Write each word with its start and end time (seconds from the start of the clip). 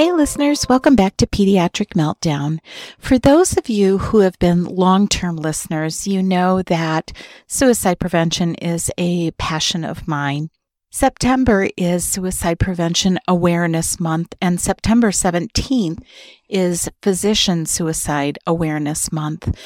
Hey, 0.00 0.12
listeners, 0.12 0.66
welcome 0.66 0.96
back 0.96 1.18
to 1.18 1.26
Pediatric 1.26 1.88
Meltdown. 1.88 2.60
For 2.98 3.18
those 3.18 3.58
of 3.58 3.68
you 3.68 3.98
who 3.98 4.20
have 4.20 4.38
been 4.38 4.64
long 4.64 5.08
term 5.08 5.36
listeners, 5.36 6.06
you 6.06 6.22
know 6.22 6.62
that 6.62 7.12
suicide 7.46 8.00
prevention 8.00 8.54
is 8.54 8.90
a 8.96 9.32
passion 9.32 9.84
of 9.84 10.08
mine. 10.08 10.48
September 10.92 11.68
is 11.76 12.04
Suicide 12.04 12.58
Prevention 12.58 13.20
Awareness 13.28 14.00
Month, 14.00 14.34
and 14.42 14.60
September 14.60 15.12
17th 15.12 16.02
is 16.48 16.88
Physician 17.00 17.64
Suicide 17.64 18.40
Awareness 18.44 19.12
Month. 19.12 19.56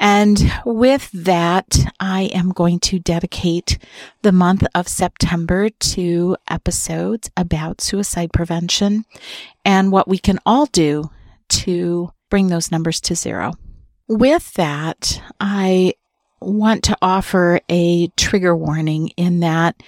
And 0.00 0.52
with 0.66 1.08
that, 1.12 1.78
I 2.00 2.22
am 2.34 2.50
going 2.50 2.80
to 2.80 2.98
dedicate 2.98 3.78
the 4.22 4.32
month 4.32 4.66
of 4.74 4.88
September 4.88 5.70
to 5.70 6.36
episodes 6.50 7.30
about 7.36 7.80
suicide 7.80 8.32
prevention 8.32 9.04
and 9.64 9.92
what 9.92 10.08
we 10.08 10.18
can 10.18 10.40
all 10.44 10.66
do 10.66 11.04
to 11.48 12.10
bring 12.28 12.48
those 12.48 12.72
numbers 12.72 13.00
to 13.02 13.14
zero. 13.14 13.52
With 14.08 14.52
that, 14.54 15.22
I 15.38 15.94
want 16.40 16.82
to 16.84 16.96
offer 17.00 17.60
a 17.68 18.08
trigger 18.16 18.56
warning 18.56 19.10
in 19.16 19.38
that 19.40 19.80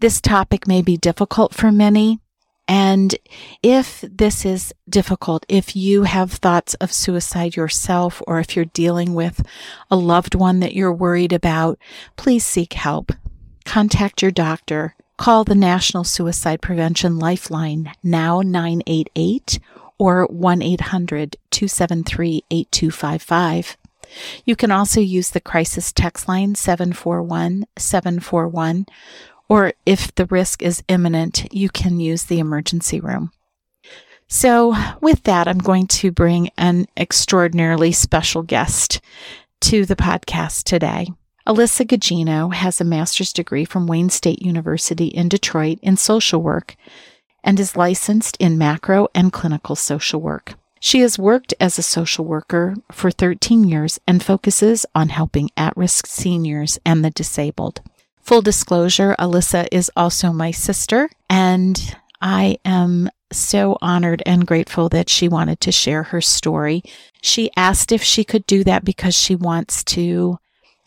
this 0.00 0.20
topic 0.20 0.66
may 0.66 0.82
be 0.82 0.96
difficult 0.96 1.54
for 1.54 1.70
many. 1.70 2.20
And 2.66 3.16
if 3.62 4.02
this 4.02 4.44
is 4.44 4.72
difficult, 4.88 5.44
if 5.48 5.74
you 5.74 6.04
have 6.04 6.32
thoughts 6.32 6.74
of 6.74 6.92
suicide 6.92 7.56
yourself, 7.56 8.22
or 8.26 8.38
if 8.38 8.54
you're 8.54 8.64
dealing 8.64 9.14
with 9.14 9.44
a 9.90 9.96
loved 9.96 10.34
one 10.34 10.60
that 10.60 10.74
you're 10.74 10.92
worried 10.92 11.32
about, 11.32 11.78
please 12.16 12.46
seek 12.46 12.74
help. 12.74 13.12
Contact 13.64 14.22
your 14.22 14.30
doctor. 14.30 14.94
Call 15.16 15.44
the 15.44 15.54
National 15.54 16.04
Suicide 16.04 16.62
Prevention 16.62 17.18
Lifeline 17.18 17.92
now 18.02 18.40
988 18.40 19.58
or 19.98 20.26
1 20.26 20.62
800 20.62 21.36
273 21.50 22.44
8255. 22.50 23.76
You 24.44 24.56
can 24.56 24.70
also 24.70 25.00
use 25.00 25.30
the 25.30 25.40
crisis 25.40 25.92
text 25.92 26.26
line 26.28 26.54
741 26.54 27.66
741 27.76 28.86
or 29.50 29.72
if 29.84 30.14
the 30.14 30.26
risk 30.26 30.62
is 30.62 30.84
imminent, 30.86 31.52
you 31.52 31.68
can 31.68 31.98
use 31.98 32.22
the 32.22 32.38
emergency 32.38 33.00
room. 33.00 33.32
So, 34.28 34.76
with 35.00 35.24
that, 35.24 35.48
I'm 35.48 35.58
going 35.58 35.88
to 35.88 36.12
bring 36.12 36.50
an 36.56 36.86
extraordinarily 36.96 37.90
special 37.90 38.44
guest 38.44 39.00
to 39.62 39.84
the 39.84 39.96
podcast 39.96 40.62
today. 40.62 41.08
Alyssa 41.48 41.84
Gugino 41.84 42.54
has 42.54 42.80
a 42.80 42.84
master's 42.84 43.32
degree 43.32 43.64
from 43.64 43.88
Wayne 43.88 44.08
State 44.08 44.40
University 44.40 45.08
in 45.08 45.28
Detroit 45.28 45.80
in 45.82 45.96
social 45.96 46.40
work 46.40 46.76
and 47.42 47.58
is 47.58 47.76
licensed 47.76 48.36
in 48.38 48.56
macro 48.56 49.08
and 49.16 49.32
clinical 49.32 49.74
social 49.74 50.20
work. 50.20 50.54
She 50.78 51.00
has 51.00 51.18
worked 51.18 51.54
as 51.58 51.76
a 51.76 51.82
social 51.82 52.24
worker 52.24 52.76
for 52.92 53.10
13 53.10 53.64
years 53.64 53.98
and 54.06 54.22
focuses 54.22 54.86
on 54.94 55.08
helping 55.08 55.50
at 55.56 55.76
risk 55.76 56.06
seniors 56.06 56.78
and 56.86 57.04
the 57.04 57.10
disabled. 57.10 57.82
Full 58.22 58.42
disclosure, 58.42 59.16
Alyssa 59.18 59.66
is 59.72 59.90
also 59.96 60.32
my 60.32 60.50
sister, 60.50 61.10
and 61.28 61.96
I 62.20 62.58
am 62.64 63.10
so 63.32 63.78
honored 63.80 64.22
and 64.26 64.46
grateful 64.46 64.88
that 64.90 65.08
she 65.08 65.28
wanted 65.28 65.60
to 65.60 65.72
share 65.72 66.04
her 66.04 66.20
story. 66.20 66.82
She 67.22 67.50
asked 67.56 67.92
if 67.92 68.02
she 68.02 68.24
could 68.24 68.46
do 68.46 68.64
that 68.64 68.84
because 68.84 69.14
she 69.14 69.34
wants 69.34 69.84
to 69.84 70.38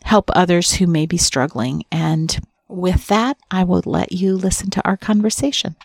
help 0.04 0.30
others 0.34 0.74
who 0.74 0.86
may 0.86 1.06
be 1.06 1.16
struggling. 1.16 1.84
And 1.90 2.38
with 2.68 3.06
that, 3.08 3.38
I 3.50 3.64
will 3.64 3.82
let 3.86 4.12
you 4.12 4.36
listen 4.36 4.70
to 4.70 4.86
our 4.86 4.96
conversation. 4.96 5.76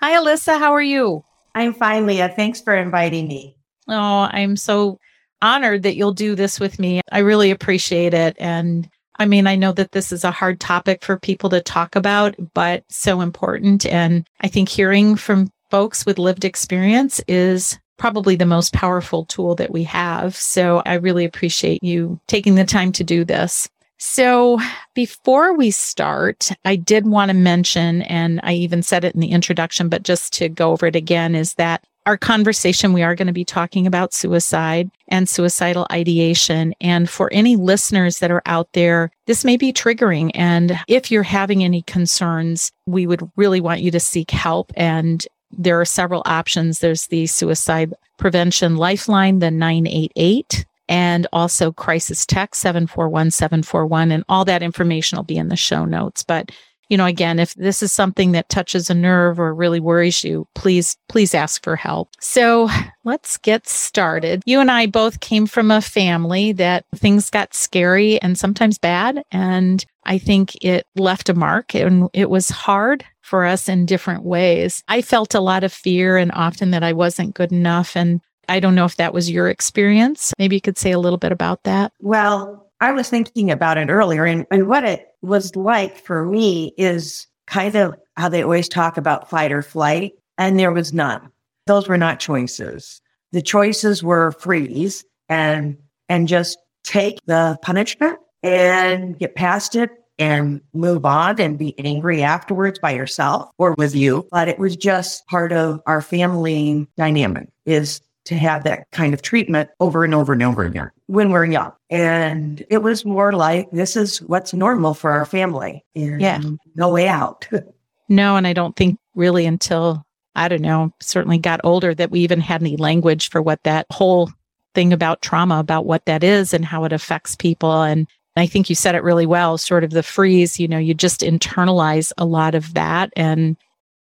Hi, 0.00 0.14
Alyssa. 0.14 0.58
How 0.58 0.72
are 0.72 0.82
you? 0.82 1.24
I'm 1.54 1.74
fine, 1.74 2.06
Leah. 2.06 2.32
Thanks 2.34 2.60
for 2.60 2.76
inviting 2.76 3.26
me. 3.26 3.56
Oh, 3.88 4.28
I'm 4.30 4.56
so 4.56 4.98
honored 5.40 5.84
that 5.84 5.96
you'll 5.96 6.12
do 6.12 6.34
this 6.34 6.60
with 6.60 6.78
me. 6.78 7.00
I 7.10 7.20
really 7.20 7.50
appreciate 7.50 8.14
it. 8.14 8.36
And 8.38 8.88
I 9.18 9.26
mean, 9.26 9.46
I 9.46 9.56
know 9.56 9.72
that 9.72 9.92
this 9.92 10.12
is 10.12 10.24
a 10.24 10.30
hard 10.30 10.60
topic 10.60 11.02
for 11.02 11.18
people 11.18 11.50
to 11.50 11.60
talk 11.60 11.96
about, 11.96 12.36
but 12.54 12.84
so 12.88 13.20
important. 13.20 13.84
And 13.86 14.26
I 14.40 14.48
think 14.48 14.68
hearing 14.68 15.16
from 15.16 15.50
folks 15.70 16.06
with 16.06 16.18
lived 16.18 16.44
experience 16.44 17.20
is 17.26 17.78
probably 17.98 18.36
the 18.36 18.46
most 18.46 18.72
powerful 18.72 19.24
tool 19.24 19.56
that 19.56 19.72
we 19.72 19.82
have. 19.82 20.36
So 20.36 20.82
I 20.86 20.94
really 20.94 21.24
appreciate 21.24 21.82
you 21.82 22.20
taking 22.28 22.54
the 22.54 22.64
time 22.64 22.92
to 22.92 23.04
do 23.04 23.24
this. 23.24 23.68
So 23.98 24.60
before 24.94 25.56
we 25.56 25.72
start, 25.72 26.50
I 26.64 26.76
did 26.76 27.04
want 27.04 27.30
to 27.30 27.34
mention, 27.36 28.02
and 28.02 28.38
I 28.44 28.52
even 28.52 28.84
said 28.84 29.04
it 29.04 29.14
in 29.14 29.20
the 29.20 29.32
introduction, 29.32 29.88
but 29.88 30.04
just 30.04 30.32
to 30.34 30.48
go 30.48 30.70
over 30.70 30.86
it 30.86 30.94
again, 30.94 31.34
is 31.34 31.54
that 31.54 31.84
our 32.08 32.16
conversation, 32.16 32.94
we 32.94 33.02
are 33.02 33.14
going 33.14 33.26
to 33.26 33.34
be 33.34 33.44
talking 33.44 33.86
about 33.86 34.14
suicide 34.14 34.90
and 35.08 35.28
suicidal 35.28 35.86
ideation. 35.92 36.74
And 36.80 37.08
for 37.08 37.30
any 37.34 37.54
listeners 37.54 38.20
that 38.20 38.30
are 38.30 38.40
out 38.46 38.72
there, 38.72 39.10
this 39.26 39.44
may 39.44 39.58
be 39.58 39.74
triggering. 39.74 40.30
And 40.32 40.80
if 40.88 41.10
you're 41.10 41.22
having 41.22 41.62
any 41.62 41.82
concerns, 41.82 42.72
we 42.86 43.06
would 43.06 43.30
really 43.36 43.60
want 43.60 43.82
you 43.82 43.90
to 43.90 44.00
seek 44.00 44.30
help. 44.30 44.72
And 44.74 45.26
there 45.50 45.78
are 45.78 45.84
several 45.84 46.22
options. 46.24 46.78
There's 46.78 47.08
the 47.08 47.26
suicide 47.26 47.92
prevention 48.16 48.76
lifeline, 48.76 49.40
the 49.40 49.50
988 49.50 50.64
and 50.88 51.26
also 51.34 51.70
crisis 51.70 52.24
text 52.24 52.62
741 52.62 53.30
741 53.30 54.10
and 54.10 54.24
all 54.30 54.46
that 54.46 54.62
information 54.62 55.16
will 55.16 55.22
be 55.22 55.36
in 55.36 55.48
the 55.48 55.56
show 55.56 55.84
notes 55.84 56.22
but 56.22 56.50
you 56.88 56.96
know, 56.96 57.06
again, 57.06 57.38
if 57.38 57.54
this 57.54 57.82
is 57.82 57.92
something 57.92 58.32
that 58.32 58.48
touches 58.48 58.90
a 58.90 58.94
nerve 58.94 59.38
or 59.38 59.54
really 59.54 59.80
worries 59.80 60.24
you, 60.24 60.46
please, 60.54 60.96
please 61.08 61.34
ask 61.34 61.62
for 61.62 61.76
help. 61.76 62.10
So 62.20 62.68
let's 63.04 63.36
get 63.36 63.68
started. 63.68 64.42
You 64.46 64.60
and 64.60 64.70
I 64.70 64.86
both 64.86 65.20
came 65.20 65.46
from 65.46 65.70
a 65.70 65.82
family 65.82 66.52
that 66.52 66.84
things 66.94 67.30
got 67.30 67.54
scary 67.54 68.20
and 68.22 68.38
sometimes 68.38 68.78
bad. 68.78 69.22
And 69.30 69.84
I 70.04 70.18
think 70.18 70.62
it 70.64 70.86
left 70.96 71.28
a 71.28 71.34
mark 71.34 71.74
and 71.74 72.08
it 72.14 72.30
was 72.30 72.48
hard 72.48 73.04
for 73.20 73.44
us 73.44 73.68
in 73.68 73.84
different 73.84 74.24
ways. 74.24 74.82
I 74.88 75.02
felt 75.02 75.34
a 75.34 75.40
lot 75.40 75.64
of 75.64 75.72
fear 75.72 76.16
and 76.16 76.32
often 76.32 76.70
that 76.70 76.82
I 76.82 76.94
wasn't 76.94 77.34
good 77.34 77.52
enough. 77.52 77.94
And 77.94 78.22
I 78.48 78.60
don't 78.60 78.74
know 78.74 78.86
if 78.86 78.96
that 78.96 79.12
was 79.12 79.30
your 79.30 79.48
experience. 79.48 80.32
Maybe 80.38 80.56
you 80.56 80.62
could 80.62 80.78
say 80.78 80.92
a 80.92 80.98
little 80.98 81.18
bit 81.18 81.32
about 81.32 81.64
that. 81.64 81.92
Well, 82.00 82.67
I 82.80 82.92
was 82.92 83.08
thinking 83.08 83.50
about 83.50 83.78
it 83.78 83.90
earlier 83.90 84.24
and, 84.24 84.46
and 84.50 84.68
what 84.68 84.84
it 84.84 85.08
was 85.22 85.56
like 85.56 85.96
for 85.98 86.24
me 86.24 86.72
is 86.78 87.26
kind 87.46 87.74
of 87.74 87.94
how 88.16 88.28
they 88.28 88.42
always 88.42 88.68
talk 88.68 88.96
about 88.96 89.30
fight 89.30 89.52
or 89.52 89.62
flight, 89.62 90.12
and 90.36 90.58
there 90.58 90.72
was 90.72 90.92
none. 90.92 91.30
Those 91.66 91.88
were 91.88 91.98
not 91.98 92.20
choices. 92.20 93.00
The 93.32 93.42
choices 93.42 94.02
were 94.02 94.32
freeze 94.32 95.04
and 95.28 95.76
and 96.08 96.28
just 96.28 96.58
take 96.84 97.18
the 97.26 97.58
punishment 97.62 98.18
and 98.42 99.18
get 99.18 99.34
past 99.34 99.76
it 99.76 99.90
and 100.18 100.60
move 100.72 101.04
on 101.04 101.40
and 101.40 101.58
be 101.58 101.78
angry 101.78 102.22
afterwards 102.22 102.78
by 102.78 102.90
yourself 102.90 103.50
or 103.58 103.74
with 103.78 103.94
you. 103.94 104.26
But 104.30 104.48
it 104.48 104.58
was 104.58 104.76
just 104.76 105.26
part 105.26 105.52
of 105.52 105.80
our 105.86 106.00
family 106.00 106.86
dynamic 106.96 107.48
is 107.66 108.00
to 108.28 108.36
have 108.36 108.62
that 108.62 108.90
kind 108.92 109.14
of 109.14 109.22
treatment 109.22 109.70
over 109.80 110.04
and 110.04 110.14
over 110.14 110.34
and 110.34 110.42
over 110.42 110.62
again 110.62 110.90
when 111.06 111.30
we're 111.30 111.46
young. 111.46 111.72
And 111.88 112.62
it 112.68 112.82
was 112.82 113.06
more 113.06 113.32
like 113.32 113.70
this 113.70 113.96
is 113.96 114.20
what's 114.20 114.52
normal 114.52 114.92
for 114.92 115.12
our 115.12 115.24
family. 115.24 115.82
yeah. 115.94 116.42
No 116.74 116.90
way 116.90 117.08
out. 117.08 117.48
no, 118.10 118.36
and 118.36 118.46
I 118.46 118.52
don't 118.52 118.76
think 118.76 118.98
really 119.14 119.46
until 119.46 120.04
I 120.34 120.48
don't 120.48 120.60
know, 120.60 120.92
certainly 121.00 121.38
got 121.38 121.62
older 121.64 121.94
that 121.94 122.10
we 122.10 122.20
even 122.20 122.38
had 122.40 122.62
any 122.62 122.76
language 122.76 123.30
for 123.30 123.40
what 123.40 123.62
that 123.62 123.86
whole 123.90 124.30
thing 124.74 124.92
about 124.92 125.22
trauma, 125.22 125.58
about 125.58 125.86
what 125.86 126.04
that 126.04 126.22
is 126.22 126.52
and 126.52 126.66
how 126.66 126.84
it 126.84 126.92
affects 126.92 127.34
people. 127.34 127.82
And 127.82 128.06
I 128.36 128.46
think 128.46 128.68
you 128.68 128.74
said 128.74 128.94
it 128.94 129.02
really 129.02 129.26
well, 129.26 129.56
sort 129.56 129.84
of 129.84 129.90
the 129.90 130.02
freeze, 130.02 130.60
you 130.60 130.68
know, 130.68 130.78
you 130.78 130.92
just 130.92 131.22
internalize 131.22 132.12
a 132.18 132.26
lot 132.26 132.54
of 132.54 132.74
that. 132.74 133.10
And 133.16 133.56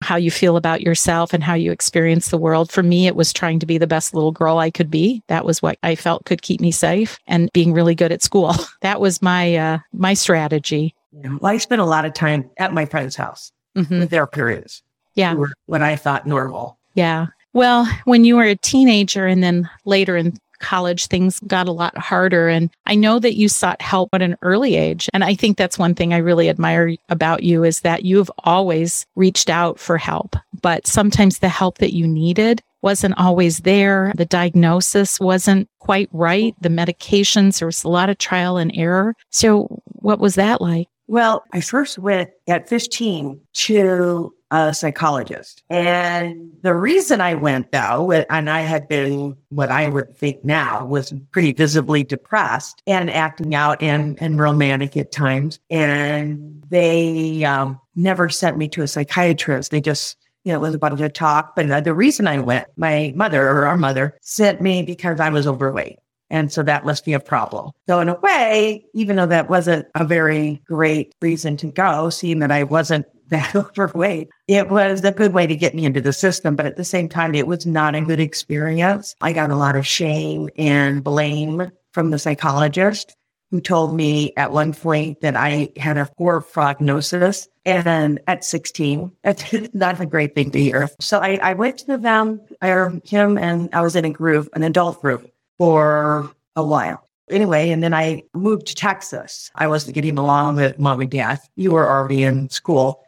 how 0.03 0.15
you 0.15 0.29
feel 0.29 0.57
about 0.57 0.81
yourself 0.81 1.33
and 1.33 1.43
how 1.43 1.53
you 1.53 1.71
experience 1.71 2.29
the 2.29 2.37
world. 2.37 2.71
For 2.71 2.83
me, 2.83 3.07
it 3.07 3.15
was 3.15 3.33
trying 3.33 3.59
to 3.59 3.65
be 3.65 3.77
the 3.77 3.87
best 3.87 4.13
little 4.13 4.31
girl 4.31 4.57
I 4.59 4.69
could 4.69 4.91
be. 4.91 5.23
That 5.27 5.45
was 5.45 5.61
what 5.61 5.77
I 5.83 5.95
felt 5.95 6.25
could 6.25 6.41
keep 6.41 6.61
me 6.61 6.71
safe 6.71 7.17
and 7.27 7.49
being 7.53 7.73
really 7.73 7.95
good 7.95 8.11
at 8.11 8.21
school. 8.21 8.53
that 8.81 8.99
was 8.99 9.21
my, 9.21 9.55
uh, 9.55 9.79
my 9.93 10.13
strategy. 10.13 10.93
Yeah. 11.11 11.37
Well, 11.39 11.51
I 11.51 11.57
spent 11.57 11.81
a 11.81 11.85
lot 11.85 12.05
of 12.05 12.13
time 12.13 12.49
at 12.57 12.73
my 12.73 12.85
friend's 12.85 13.15
house 13.15 13.51
mm-hmm. 13.75 13.99
with 13.99 14.09
their 14.09 14.27
periods. 14.27 14.83
Yeah. 15.15 15.35
What 15.65 15.81
I 15.81 15.95
thought 15.95 16.25
normal. 16.25 16.77
Yeah. 16.95 17.27
Well, 17.53 17.87
when 18.05 18.25
you 18.25 18.35
were 18.35 18.43
a 18.43 18.55
teenager 18.55 19.27
and 19.27 19.43
then 19.43 19.69
later 19.85 20.17
in 20.17 20.37
college, 20.63 21.07
things 21.07 21.39
got 21.41 21.67
a 21.67 21.71
lot 21.71 21.95
harder. 21.97 22.49
And 22.49 22.69
I 22.87 22.95
know 22.95 23.19
that 23.19 23.35
you 23.35 23.47
sought 23.47 23.81
help 23.81 24.09
at 24.13 24.21
an 24.21 24.37
early 24.41 24.75
age. 24.75 25.09
And 25.13 25.23
I 25.23 25.35
think 25.35 25.57
that's 25.57 25.77
one 25.77 25.93
thing 25.93 26.13
I 26.13 26.17
really 26.17 26.49
admire 26.49 26.95
about 27.09 27.43
you 27.43 27.63
is 27.63 27.81
that 27.81 28.03
you've 28.03 28.31
always 28.39 29.05
reached 29.15 29.49
out 29.49 29.79
for 29.79 29.97
help, 29.97 30.35
but 30.61 30.87
sometimes 30.87 31.39
the 31.39 31.49
help 31.49 31.77
that 31.77 31.93
you 31.93 32.07
needed 32.07 32.63
wasn't 32.81 33.17
always 33.17 33.59
there. 33.59 34.11
The 34.15 34.25
diagnosis 34.25 35.19
wasn't 35.19 35.69
quite 35.79 36.09
right. 36.11 36.53
The 36.61 36.69
medications, 36.69 37.59
there 37.59 37.67
was 37.67 37.83
a 37.83 37.89
lot 37.89 38.09
of 38.09 38.17
trial 38.17 38.57
and 38.57 38.71
error. 38.75 39.15
So 39.29 39.81
what 39.85 40.19
was 40.19 40.35
that 40.35 40.61
like? 40.61 40.87
Well, 41.07 41.43
I 41.51 41.61
first 41.61 41.99
went 41.99 42.29
at 42.47 42.69
15 42.69 43.39
to 43.53 44.33
a 44.53 44.73
psychologist. 44.73 45.63
And 45.69 46.51
the 46.61 46.75
reason 46.75 47.21
I 47.21 47.33
went 47.33 47.71
though, 47.71 48.11
and 48.11 48.49
I 48.49 48.61
had 48.61 48.87
been 48.87 49.35
what 49.49 49.71
I 49.71 49.89
would 49.89 50.15
think 50.15 50.45
now 50.45 50.85
was 50.85 51.11
pretty 51.31 51.53
visibly 51.53 52.03
depressed 52.03 52.83
and 52.85 53.09
acting 53.09 53.55
out 53.55 53.81
and, 53.81 54.21
and 54.21 54.39
romantic 54.39 54.95
at 54.95 55.11
times. 55.11 55.59
And 55.71 56.63
they 56.69 57.43
um, 57.43 57.81
never 57.95 58.29
sent 58.29 58.57
me 58.57 58.67
to 58.69 58.83
a 58.83 58.87
psychiatrist. 58.87 59.71
They 59.71 59.81
just 59.81 60.17
you 60.43 60.51
know, 60.51 60.59
it 60.59 60.61
was 60.61 60.75
about 60.75 60.97
to 60.97 61.09
talk. 61.09 61.55
But 61.55 61.71
uh, 61.71 61.81
the 61.81 61.93
reason 61.93 62.27
I 62.27 62.37
went, 62.39 62.67
my 62.75 63.13
mother 63.15 63.49
or 63.49 63.65
our 63.65 63.77
mother 63.77 64.17
sent 64.21 64.61
me 64.61 64.83
because 64.83 65.19
I 65.19 65.29
was 65.29 65.47
overweight. 65.47 65.99
And 66.33 66.51
so 66.51 66.63
that 66.63 66.83
must 66.83 67.05
be 67.05 67.13
a 67.13 67.19
problem. 67.19 67.69
So 67.87 67.99
in 67.99 68.09
a 68.09 68.19
way, 68.19 68.83
even 68.95 69.17
though 69.17 69.27
that 69.27 69.51
wasn't 69.51 69.85
a 69.93 70.03
very 70.03 70.63
great 70.65 71.13
reason 71.21 71.57
to 71.57 71.67
go, 71.67 72.09
seeing 72.09 72.39
that 72.39 72.51
I 72.51 72.63
wasn't 72.63 73.05
that 73.27 73.55
overweight, 73.55 74.29
it 74.47 74.69
was 74.69 75.03
a 75.03 75.11
good 75.11 75.33
way 75.33 75.45
to 75.45 75.55
get 75.55 75.75
me 75.75 75.85
into 75.85 76.01
the 76.01 76.11
system. 76.11 76.55
But 76.55 76.65
at 76.65 76.75
the 76.75 76.83
same 76.83 77.07
time, 77.07 77.35
it 77.35 77.45
was 77.45 77.67
not 77.67 77.93
a 77.93 78.01
good 78.01 78.19
experience. 78.19 79.15
I 79.21 79.31
got 79.31 79.51
a 79.51 79.55
lot 79.55 79.75
of 79.75 79.85
shame 79.85 80.49
and 80.57 81.03
blame 81.03 81.71
from 81.91 82.09
the 82.09 82.19
psychologist 82.19 83.15
who 83.51 83.61
told 83.61 83.95
me 83.95 84.33
at 84.35 84.51
one 84.51 84.73
point 84.73 85.21
that 85.21 85.35
I 85.35 85.69
had 85.77 85.97
a 85.97 86.09
poor 86.17 86.41
prognosis. 86.41 87.47
And 87.63 88.19
at 88.25 88.43
16, 88.43 89.11
that's 89.23 89.53
not 89.75 90.01
a 90.01 90.07
great 90.07 90.33
thing 90.33 90.49
to 90.49 90.59
hear. 90.59 90.89
So 90.99 91.19
I, 91.19 91.39
I 91.43 91.53
went 91.53 91.77
to 91.79 91.99
them, 91.99 92.41
I, 92.59 92.69
him, 93.05 93.37
and 93.37 93.69
I 93.71 93.81
was 93.81 93.95
in 93.95 94.05
a 94.05 94.09
group, 94.09 94.49
an 94.53 94.63
adult 94.63 94.99
group 94.99 95.29
for 95.57 96.31
a 96.55 96.63
while. 96.63 97.07
Anyway, 97.29 97.69
and 97.69 97.81
then 97.81 97.93
I 97.93 98.23
moved 98.33 98.67
to 98.67 98.75
Texas. 98.75 99.49
I 99.55 99.67
wasn't 99.67 99.95
getting 99.95 100.17
along 100.17 100.57
with 100.57 100.77
mom 100.77 101.01
and 101.01 101.09
dad. 101.09 101.39
You 101.55 101.71
were 101.71 101.89
already 101.89 102.23
in 102.23 102.49
school. 102.49 103.03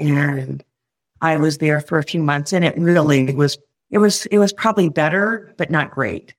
And 0.00 0.64
I 1.20 1.36
was 1.36 1.58
there 1.58 1.80
for 1.80 1.98
a 1.98 2.04
few 2.04 2.22
months 2.22 2.52
and 2.52 2.64
it 2.64 2.76
really 2.78 3.34
was, 3.34 3.58
it 3.90 3.98
was, 3.98 4.26
it 4.26 4.38
was 4.38 4.52
probably 4.52 4.88
better, 4.88 5.52
but 5.58 5.70
not 5.70 5.90
great. 5.90 6.34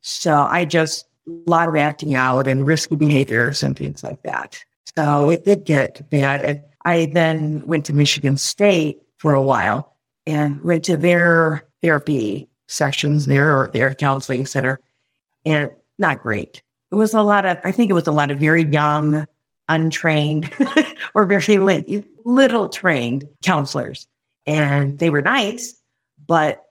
So 0.00 0.34
I 0.34 0.64
just 0.64 1.06
a 1.26 1.50
lot 1.50 1.68
of 1.68 1.76
acting 1.76 2.14
out 2.14 2.46
and 2.46 2.66
risky 2.66 2.96
behaviors 2.96 3.62
and 3.62 3.76
things 3.76 4.02
like 4.02 4.22
that. 4.22 4.58
So 4.96 5.30
it 5.30 5.44
did 5.44 5.64
get 5.64 6.08
bad. 6.10 6.44
And 6.44 6.62
I 6.84 7.06
then 7.06 7.66
went 7.66 7.84
to 7.86 7.92
Michigan 7.92 8.36
State 8.36 9.00
for 9.18 9.34
a 9.34 9.42
while 9.42 9.96
and 10.26 10.62
went 10.62 10.84
to 10.84 10.96
their 10.96 11.66
therapy 11.82 12.48
sessions 12.68 13.26
there 13.26 13.56
or 13.56 13.68
their 13.72 13.94
counseling 13.94 14.46
center. 14.46 14.80
And 15.46 15.70
not 15.98 16.22
great. 16.22 16.62
It 16.92 16.96
was 16.96 17.14
a 17.14 17.22
lot 17.22 17.46
of, 17.46 17.58
I 17.64 17.72
think 17.72 17.90
it 17.90 17.94
was 17.94 18.06
a 18.06 18.12
lot 18.12 18.30
of 18.30 18.38
very 18.38 18.64
young, 18.64 19.26
untrained 19.68 20.52
or 21.14 21.24
very 21.24 22.04
little 22.24 22.68
trained 22.68 23.26
counselors. 23.42 24.06
And 24.46 24.98
they 24.98 25.10
were 25.10 25.22
nice, 25.22 25.74
but 26.26 26.62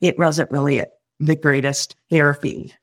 it 0.00 0.18
wasn't 0.18 0.50
really 0.50 0.82
the 1.20 1.36
greatest 1.36 1.96
therapy 2.10 2.74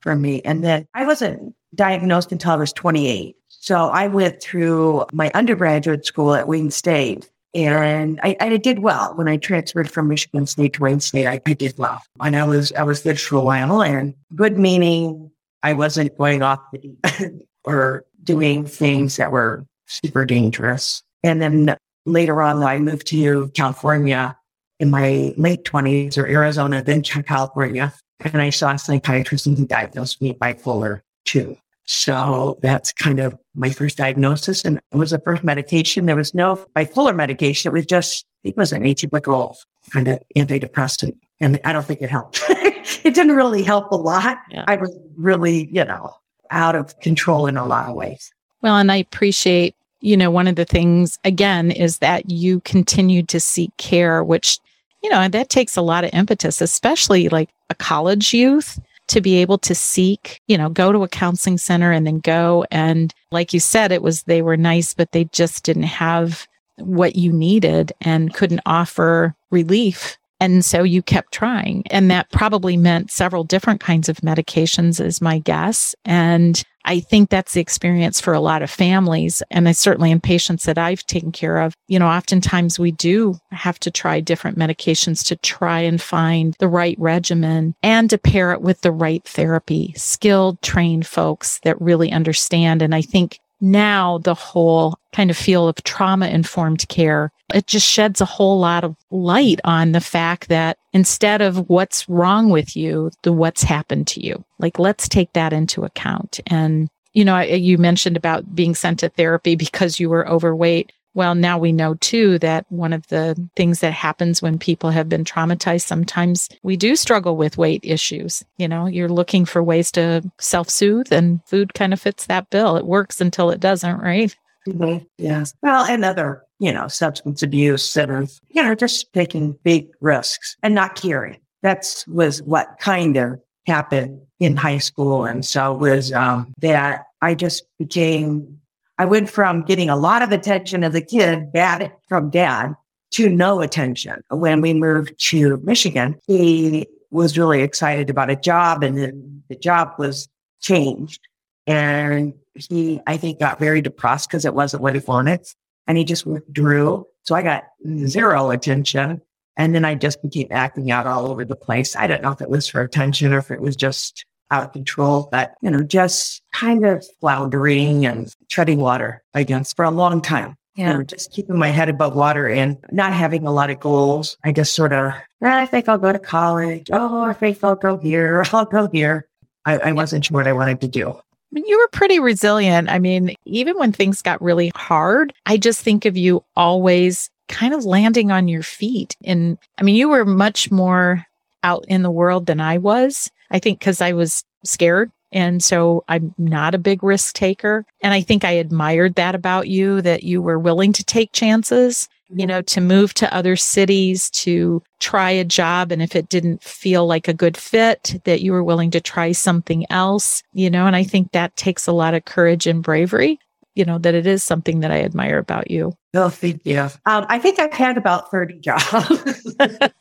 for 0.00 0.14
me. 0.14 0.40
And 0.42 0.62
then 0.62 0.86
I 0.94 1.04
wasn't 1.04 1.54
diagnosed 1.74 2.32
until 2.32 2.52
I 2.52 2.56
was 2.56 2.72
28. 2.72 3.36
So 3.48 3.88
I 3.88 4.08
went 4.08 4.40
through 4.40 5.04
my 5.12 5.30
undergraduate 5.34 6.06
school 6.06 6.34
at 6.34 6.48
Wayne 6.48 6.70
State. 6.70 7.28
And 7.54 8.20
I, 8.22 8.36
I 8.40 8.56
did 8.58 8.80
well 8.80 9.14
when 9.14 9.26
I 9.26 9.38
transferred 9.38 9.90
from 9.90 10.08
Michigan 10.08 10.46
State 10.46 10.74
to 10.74 10.82
Wayne 10.82 11.00
State. 11.00 11.26
I, 11.26 11.40
I 11.46 11.52
did 11.54 11.76
well, 11.78 12.02
and 12.20 12.36
I 12.36 12.44
was 12.44 12.72
I 12.72 12.82
was 12.82 13.02
good 13.02 13.20
for 13.20 13.36
a 13.36 13.40
while. 13.40 13.82
And 13.82 14.14
good 14.34 14.58
meaning 14.58 15.30
I 15.62 15.72
wasn't 15.72 16.16
going 16.18 16.42
off 16.42 16.60
the 16.72 17.42
or 17.64 18.04
doing 18.22 18.66
things 18.66 19.16
that 19.16 19.32
were 19.32 19.66
super 19.86 20.24
dangerous. 20.24 21.02
And 21.22 21.40
then 21.40 21.76
later 22.04 22.42
on, 22.42 22.62
I 22.62 22.78
moved 22.78 23.06
to 23.08 23.48
California 23.48 24.36
in 24.78 24.90
my 24.90 25.34
late 25.36 25.64
20s 25.64 26.16
or 26.16 26.26
Arizona, 26.26 26.82
then 26.82 27.02
California. 27.02 27.92
And 28.20 28.42
I 28.42 28.50
saw 28.50 28.72
a 28.72 28.78
psychiatrist 28.78 29.46
he 29.46 29.64
diagnosed 29.64 30.20
me 30.20 30.34
bipolar 30.34 31.00
two. 31.24 31.56
So 31.90 32.58
that's 32.60 32.92
kind 32.92 33.18
of 33.18 33.34
my 33.54 33.70
first 33.70 33.96
diagnosis. 33.96 34.62
And 34.62 34.78
it 34.92 34.96
was 34.96 35.12
the 35.12 35.18
first 35.20 35.42
medication. 35.42 36.04
There 36.04 36.16
was 36.16 36.34
no 36.34 36.56
bipolar 36.76 37.16
medication. 37.16 37.70
It 37.70 37.72
was 37.72 37.86
just, 37.86 38.26
it 38.44 38.54
was 38.58 38.72
an 38.72 38.82
atypical 38.82 39.56
kind 39.90 40.06
of 40.06 40.18
antidepressant. 40.36 41.16
And 41.40 41.58
I 41.64 41.72
don't 41.72 41.86
think 41.86 42.02
it 42.02 42.10
helped. 42.10 42.42
it 42.48 43.14
didn't 43.14 43.34
really 43.34 43.62
help 43.62 43.90
a 43.90 43.96
lot. 43.96 44.36
Yeah. 44.50 44.64
I 44.68 44.76
was 44.76 44.94
really, 45.16 45.66
you 45.72 45.82
know, 45.82 46.14
out 46.50 46.74
of 46.74 46.98
control 47.00 47.46
in 47.46 47.56
a 47.56 47.64
lot 47.64 47.88
of 47.88 47.96
ways. 47.96 48.30
Well, 48.60 48.76
and 48.76 48.92
I 48.92 48.96
appreciate, 48.96 49.74
you 50.00 50.16
know, 50.16 50.30
one 50.30 50.46
of 50.46 50.56
the 50.56 50.66
things 50.66 51.18
again 51.24 51.70
is 51.70 52.00
that 52.00 52.30
you 52.30 52.60
continued 52.60 53.30
to 53.30 53.40
seek 53.40 53.74
care, 53.78 54.22
which 54.22 54.58
you 55.02 55.10
know, 55.10 55.28
that 55.28 55.48
takes 55.48 55.76
a 55.76 55.82
lot 55.82 56.04
of 56.04 56.10
impetus, 56.12 56.60
especially 56.60 57.28
like 57.28 57.50
a 57.70 57.74
college 57.74 58.34
youth 58.34 58.80
to 59.08 59.20
be 59.20 59.36
able 59.36 59.58
to 59.58 59.74
seek, 59.74 60.40
you 60.46 60.56
know, 60.56 60.68
go 60.68 60.92
to 60.92 61.02
a 61.02 61.08
counseling 61.08 61.58
center 61.58 61.92
and 61.92 62.06
then 62.06 62.20
go. 62.20 62.64
And 62.70 63.12
like 63.30 63.52
you 63.52 63.60
said, 63.60 63.92
it 63.92 64.02
was, 64.02 64.22
they 64.24 64.42
were 64.42 64.56
nice, 64.56 64.94
but 64.94 65.12
they 65.12 65.24
just 65.24 65.64
didn't 65.64 65.84
have 65.84 66.46
what 66.76 67.16
you 67.16 67.32
needed 67.32 67.92
and 68.00 68.32
couldn't 68.32 68.60
offer 68.64 69.34
relief 69.50 70.16
and 70.40 70.64
so 70.64 70.82
you 70.82 71.02
kept 71.02 71.32
trying. 71.32 71.82
And 71.90 72.10
that 72.10 72.30
probably 72.30 72.76
meant 72.76 73.10
several 73.10 73.44
different 73.44 73.80
kinds 73.80 74.08
of 74.08 74.18
medications, 74.18 75.04
is 75.04 75.20
my 75.20 75.38
guess. 75.40 75.94
And 76.04 76.62
I 76.84 77.00
think 77.00 77.28
that's 77.28 77.52
the 77.52 77.60
experience 77.60 78.18
for 78.20 78.32
a 78.32 78.40
lot 78.40 78.62
of 78.62 78.70
families. 78.70 79.42
And 79.50 79.68
I 79.68 79.72
certainly 79.72 80.10
in 80.10 80.20
patients 80.20 80.64
that 80.64 80.78
I've 80.78 81.04
taken 81.04 81.32
care 81.32 81.58
of, 81.58 81.74
you 81.86 81.98
know, 81.98 82.06
oftentimes 82.06 82.78
we 82.78 82.92
do 82.92 83.36
have 83.50 83.78
to 83.80 83.90
try 83.90 84.20
different 84.20 84.58
medications 84.58 85.22
to 85.26 85.36
try 85.36 85.80
and 85.80 86.00
find 86.00 86.54
the 86.60 86.68
right 86.68 86.96
regimen 86.98 87.74
and 87.82 88.08
to 88.08 88.16
pair 88.16 88.52
it 88.52 88.62
with 88.62 88.80
the 88.80 88.92
right 88.92 89.22
therapy, 89.24 89.92
skilled, 89.96 90.62
trained 90.62 91.06
folks 91.06 91.60
that 91.64 91.80
really 91.80 92.10
understand. 92.10 92.80
And 92.80 92.94
I 92.94 93.02
think 93.02 93.38
now 93.60 94.18
the 94.18 94.34
whole 94.34 94.98
kind 95.12 95.30
of 95.30 95.36
feel 95.36 95.68
of 95.68 95.76
trauma 95.84 96.28
informed 96.28 96.88
care, 96.88 97.32
it 97.54 97.66
just 97.66 97.86
sheds 97.86 98.20
a 98.20 98.26
whole 98.26 98.58
lot 98.58 98.84
of 98.84 98.96
light 99.10 99.60
on 99.64 99.92
the 99.92 100.00
fact 100.00 100.48
that 100.48 100.78
instead 100.92 101.40
of 101.40 101.68
what's 101.68 102.08
wrong 102.08 102.50
with 102.50 102.76
you, 102.76 103.10
the 103.22 103.32
what's 103.32 103.62
happened 103.62 104.06
to 104.08 104.24
you. 104.24 104.44
Like, 104.58 104.78
let's 104.78 105.08
take 105.08 105.32
that 105.32 105.52
into 105.52 105.84
account. 105.84 106.40
And, 106.46 106.88
you 107.14 107.24
know, 107.24 107.40
you 107.40 107.78
mentioned 107.78 108.16
about 108.16 108.54
being 108.54 108.74
sent 108.74 109.00
to 109.00 109.08
therapy 109.08 109.56
because 109.56 109.98
you 109.98 110.08
were 110.08 110.28
overweight. 110.28 110.92
Well, 111.18 111.34
now 111.34 111.58
we 111.58 111.72
know 111.72 111.94
too 111.94 112.38
that 112.38 112.64
one 112.68 112.92
of 112.92 113.04
the 113.08 113.36
things 113.56 113.80
that 113.80 113.92
happens 113.92 114.40
when 114.40 114.56
people 114.56 114.90
have 114.90 115.08
been 115.08 115.24
traumatized, 115.24 115.80
sometimes 115.80 116.48
we 116.62 116.76
do 116.76 116.94
struggle 116.94 117.36
with 117.36 117.58
weight 117.58 117.80
issues. 117.82 118.44
You 118.56 118.68
know, 118.68 118.86
you're 118.86 119.08
looking 119.08 119.44
for 119.44 119.60
ways 119.60 119.90
to 119.92 120.22
self 120.38 120.70
soothe, 120.70 121.12
and 121.12 121.44
food 121.44 121.74
kind 121.74 121.92
of 121.92 122.00
fits 122.00 122.26
that 122.26 122.50
bill. 122.50 122.76
It 122.76 122.86
works 122.86 123.20
until 123.20 123.50
it 123.50 123.58
doesn't, 123.58 123.98
right? 123.98 124.32
Mm-hmm. 124.68 125.04
Yes. 125.16 125.54
Well, 125.60 125.84
and 125.86 126.04
other, 126.04 126.44
you 126.60 126.72
know, 126.72 126.86
substance 126.86 127.42
abuse 127.42 127.96
and, 127.96 128.30
you 128.50 128.62
know, 128.62 128.76
just 128.76 129.12
taking 129.12 129.58
big 129.64 129.88
risks 130.00 130.56
and 130.62 130.72
not 130.72 130.94
caring. 130.94 131.40
That's 131.62 132.06
was 132.06 132.44
what 132.44 132.76
kind 132.78 133.16
of 133.16 133.40
happened 133.66 134.20
in 134.38 134.56
high 134.56 134.78
school. 134.78 135.24
And 135.24 135.44
so 135.44 135.74
was 135.74 136.12
um, 136.12 136.54
that 136.60 137.06
I 137.20 137.34
just 137.34 137.64
became 137.76 138.60
I 138.98 139.04
went 139.04 139.30
from 139.30 139.62
getting 139.62 139.88
a 139.88 139.96
lot 139.96 140.22
of 140.22 140.32
attention 140.32 140.82
as 140.82 140.94
a 140.94 141.00
kid, 141.00 141.52
bad 141.52 141.92
from 142.08 142.30
dad, 142.30 142.74
to 143.12 143.28
no 143.28 143.60
attention. 143.60 144.22
When 144.30 144.60
we 144.60 144.74
moved 144.74 145.18
to 145.30 145.56
Michigan, 145.58 146.16
he 146.26 146.86
was 147.10 147.38
really 147.38 147.62
excited 147.62 148.10
about 148.10 148.30
a 148.30 148.36
job 148.36 148.82
and 148.82 148.98
then 148.98 149.42
the 149.48 149.56
job 149.56 149.92
was 149.98 150.28
changed. 150.60 151.20
And 151.66 152.34
he, 152.54 153.00
I 153.06 153.16
think, 153.16 153.38
got 153.38 153.58
very 153.58 153.80
depressed 153.80 154.28
because 154.28 154.44
it 154.44 154.54
wasn't 154.54 154.82
what 154.82 154.94
he 154.94 155.00
wanted. 155.06 155.46
And 155.86 155.96
he 155.96 156.04
just 156.04 156.26
withdrew. 156.26 157.06
So 157.22 157.34
I 157.34 157.42
got 157.42 157.64
zero 158.06 158.50
attention. 158.50 159.22
And 159.56 159.74
then 159.74 159.84
I 159.84 159.94
just 159.94 160.22
became 160.22 160.48
acting 160.50 160.90
out 160.90 161.06
all 161.06 161.26
over 161.26 161.44
the 161.44 161.56
place. 161.56 161.96
I 161.96 162.06
don't 162.06 162.22
know 162.22 162.32
if 162.32 162.40
it 162.40 162.50
was 162.50 162.68
for 162.68 162.80
attention 162.80 163.32
or 163.32 163.38
if 163.38 163.50
it 163.50 163.60
was 163.60 163.76
just 163.76 164.24
out 164.50 164.64
of 164.64 164.72
control, 164.72 165.28
but, 165.30 165.54
you 165.62 165.70
know, 165.70 165.82
just 165.82 166.42
kind 166.52 166.84
of 166.84 167.04
floundering 167.20 168.06
and 168.06 168.34
treading 168.48 168.80
water 168.80 169.22
I 169.34 169.44
guess, 169.44 169.72
for 169.72 169.84
a 169.84 169.90
long 169.90 170.20
time. 170.20 170.56
Yeah. 170.74 171.02
just 171.02 171.32
keeping 171.32 171.58
my 171.58 171.68
head 171.68 171.88
above 171.88 172.14
water 172.14 172.48
and 172.48 172.76
not 172.92 173.12
having 173.12 173.44
a 173.44 173.52
lot 173.52 173.68
of 173.68 173.80
goals. 173.80 174.36
I 174.44 174.52
just 174.52 174.74
sort 174.74 174.92
of, 174.92 175.12
eh, 175.42 175.62
I 175.62 175.66
think 175.66 175.88
I'll 175.88 175.98
go 175.98 176.12
to 176.12 176.20
college. 176.20 176.88
Oh, 176.92 177.24
I 177.24 177.32
think 177.32 177.64
I'll 177.64 177.74
go 177.74 177.98
here. 177.98 178.44
I'll 178.52 178.64
go 178.64 178.88
here. 178.92 179.26
I, 179.64 179.78
I 179.78 179.92
wasn't 179.92 180.24
sure 180.24 180.36
what 180.36 180.46
I 180.46 180.52
wanted 180.52 180.80
to 180.82 180.88
do. 180.88 181.18
You 181.50 181.78
were 181.78 181.88
pretty 181.88 182.20
resilient. 182.20 182.90
I 182.90 183.00
mean, 183.00 183.34
even 183.44 183.76
when 183.76 183.90
things 183.90 184.22
got 184.22 184.40
really 184.40 184.70
hard, 184.76 185.32
I 185.46 185.56
just 185.56 185.80
think 185.82 186.04
of 186.04 186.16
you 186.16 186.44
always 186.54 187.28
kind 187.48 187.74
of 187.74 187.84
landing 187.84 188.30
on 188.30 188.46
your 188.46 188.62
feet. 188.62 189.16
And 189.24 189.58
I 189.78 189.82
mean, 189.82 189.96
you 189.96 190.08
were 190.08 190.24
much 190.24 190.70
more 190.70 191.24
out 191.64 191.84
in 191.88 192.02
the 192.02 192.10
world 192.10 192.46
than 192.46 192.60
I 192.60 192.78
was. 192.78 193.30
I 193.50 193.58
think 193.58 193.78
because 193.78 194.00
I 194.00 194.12
was 194.12 194.44
scared. 194.64 195.10
And 195.30 195.62
so 195.62 196.04
I'm 196.08 196.34
not 196.38 196.74
a 196.74 196.78
big 196.78 197.02
risk 197.02 197.34
taker. 197.34 197.84
And 198.02 198.14
I 198.14 198.22
think 198.22 198.44
I 198.44 198.52
admired 198.52 199.16
that 199.16 199.34
about 199.34 199.68
you, 199.68 200.00
that 200.02 200.22
you 200.22 200.40
were 200.40 200.58
willing 200.58 200.92
to 200.94 201.04
take 201.04 201.32
chances, 201.32 202.08
you 202.30 202.46
know, 202.46 202.62
to 202.62 202.80
move 202.80 203.12
to 203.14 203.34
other 203.34 203.54
cities, 203.54 204.30
to 204.30 204.82
try 205.00 205.30
a 205.30 205.44
job. 205.44 205.92
And 205.92 206.00
if 206.00 206.16
it 206.16 206.30
didn't 206.30 206.62
feel 206.62 207.06
like 207.06 207.28
a 207.28 207.34
good 207.34 207.56
fit, 207.58 208.20
that 208.24 208.40
you 208.40 208.52
were 208.52 208.64
willing 208.64 208.90
to 208.92 209.00
try 209.00 209.32
something 209.32 209.84
else, 209.90 210.42
you 210.54 210.70
know, 210.70 210.86
and 210.86 210.96
I 210.96 211.04
think 211.04 211.32
that 211.32 211.56
takes 211.56 211.86
a 211.86 211.92
lot 211.92 212.14
of 212.14 212.24
courage 212.24 212.66
and 212.66 212.82
bravery, 212.82 213.38
you 213.74 213.84
know, 213.84 213.98
that 213.98 214.14
it 214.14 214.26
is 214.26 214.42
something 214.42 214.80
that 214.80 214.90
I 214.90 215.02
admire 215.02 215.38
about 215.38 215.70
you. 215.70 215.94
Oh, 216.14 216.30
thank 216.30 216.64
you. 216.64 216.80
Um, 217.06 217.26
I 217.28 217.38
think 217.38 217.58
I've 217.58 217.72
had 217.72 217.98
about 217.98 218.30
30 218.30 218.60
jobs. 218.60 219.56
and 219.58 219.92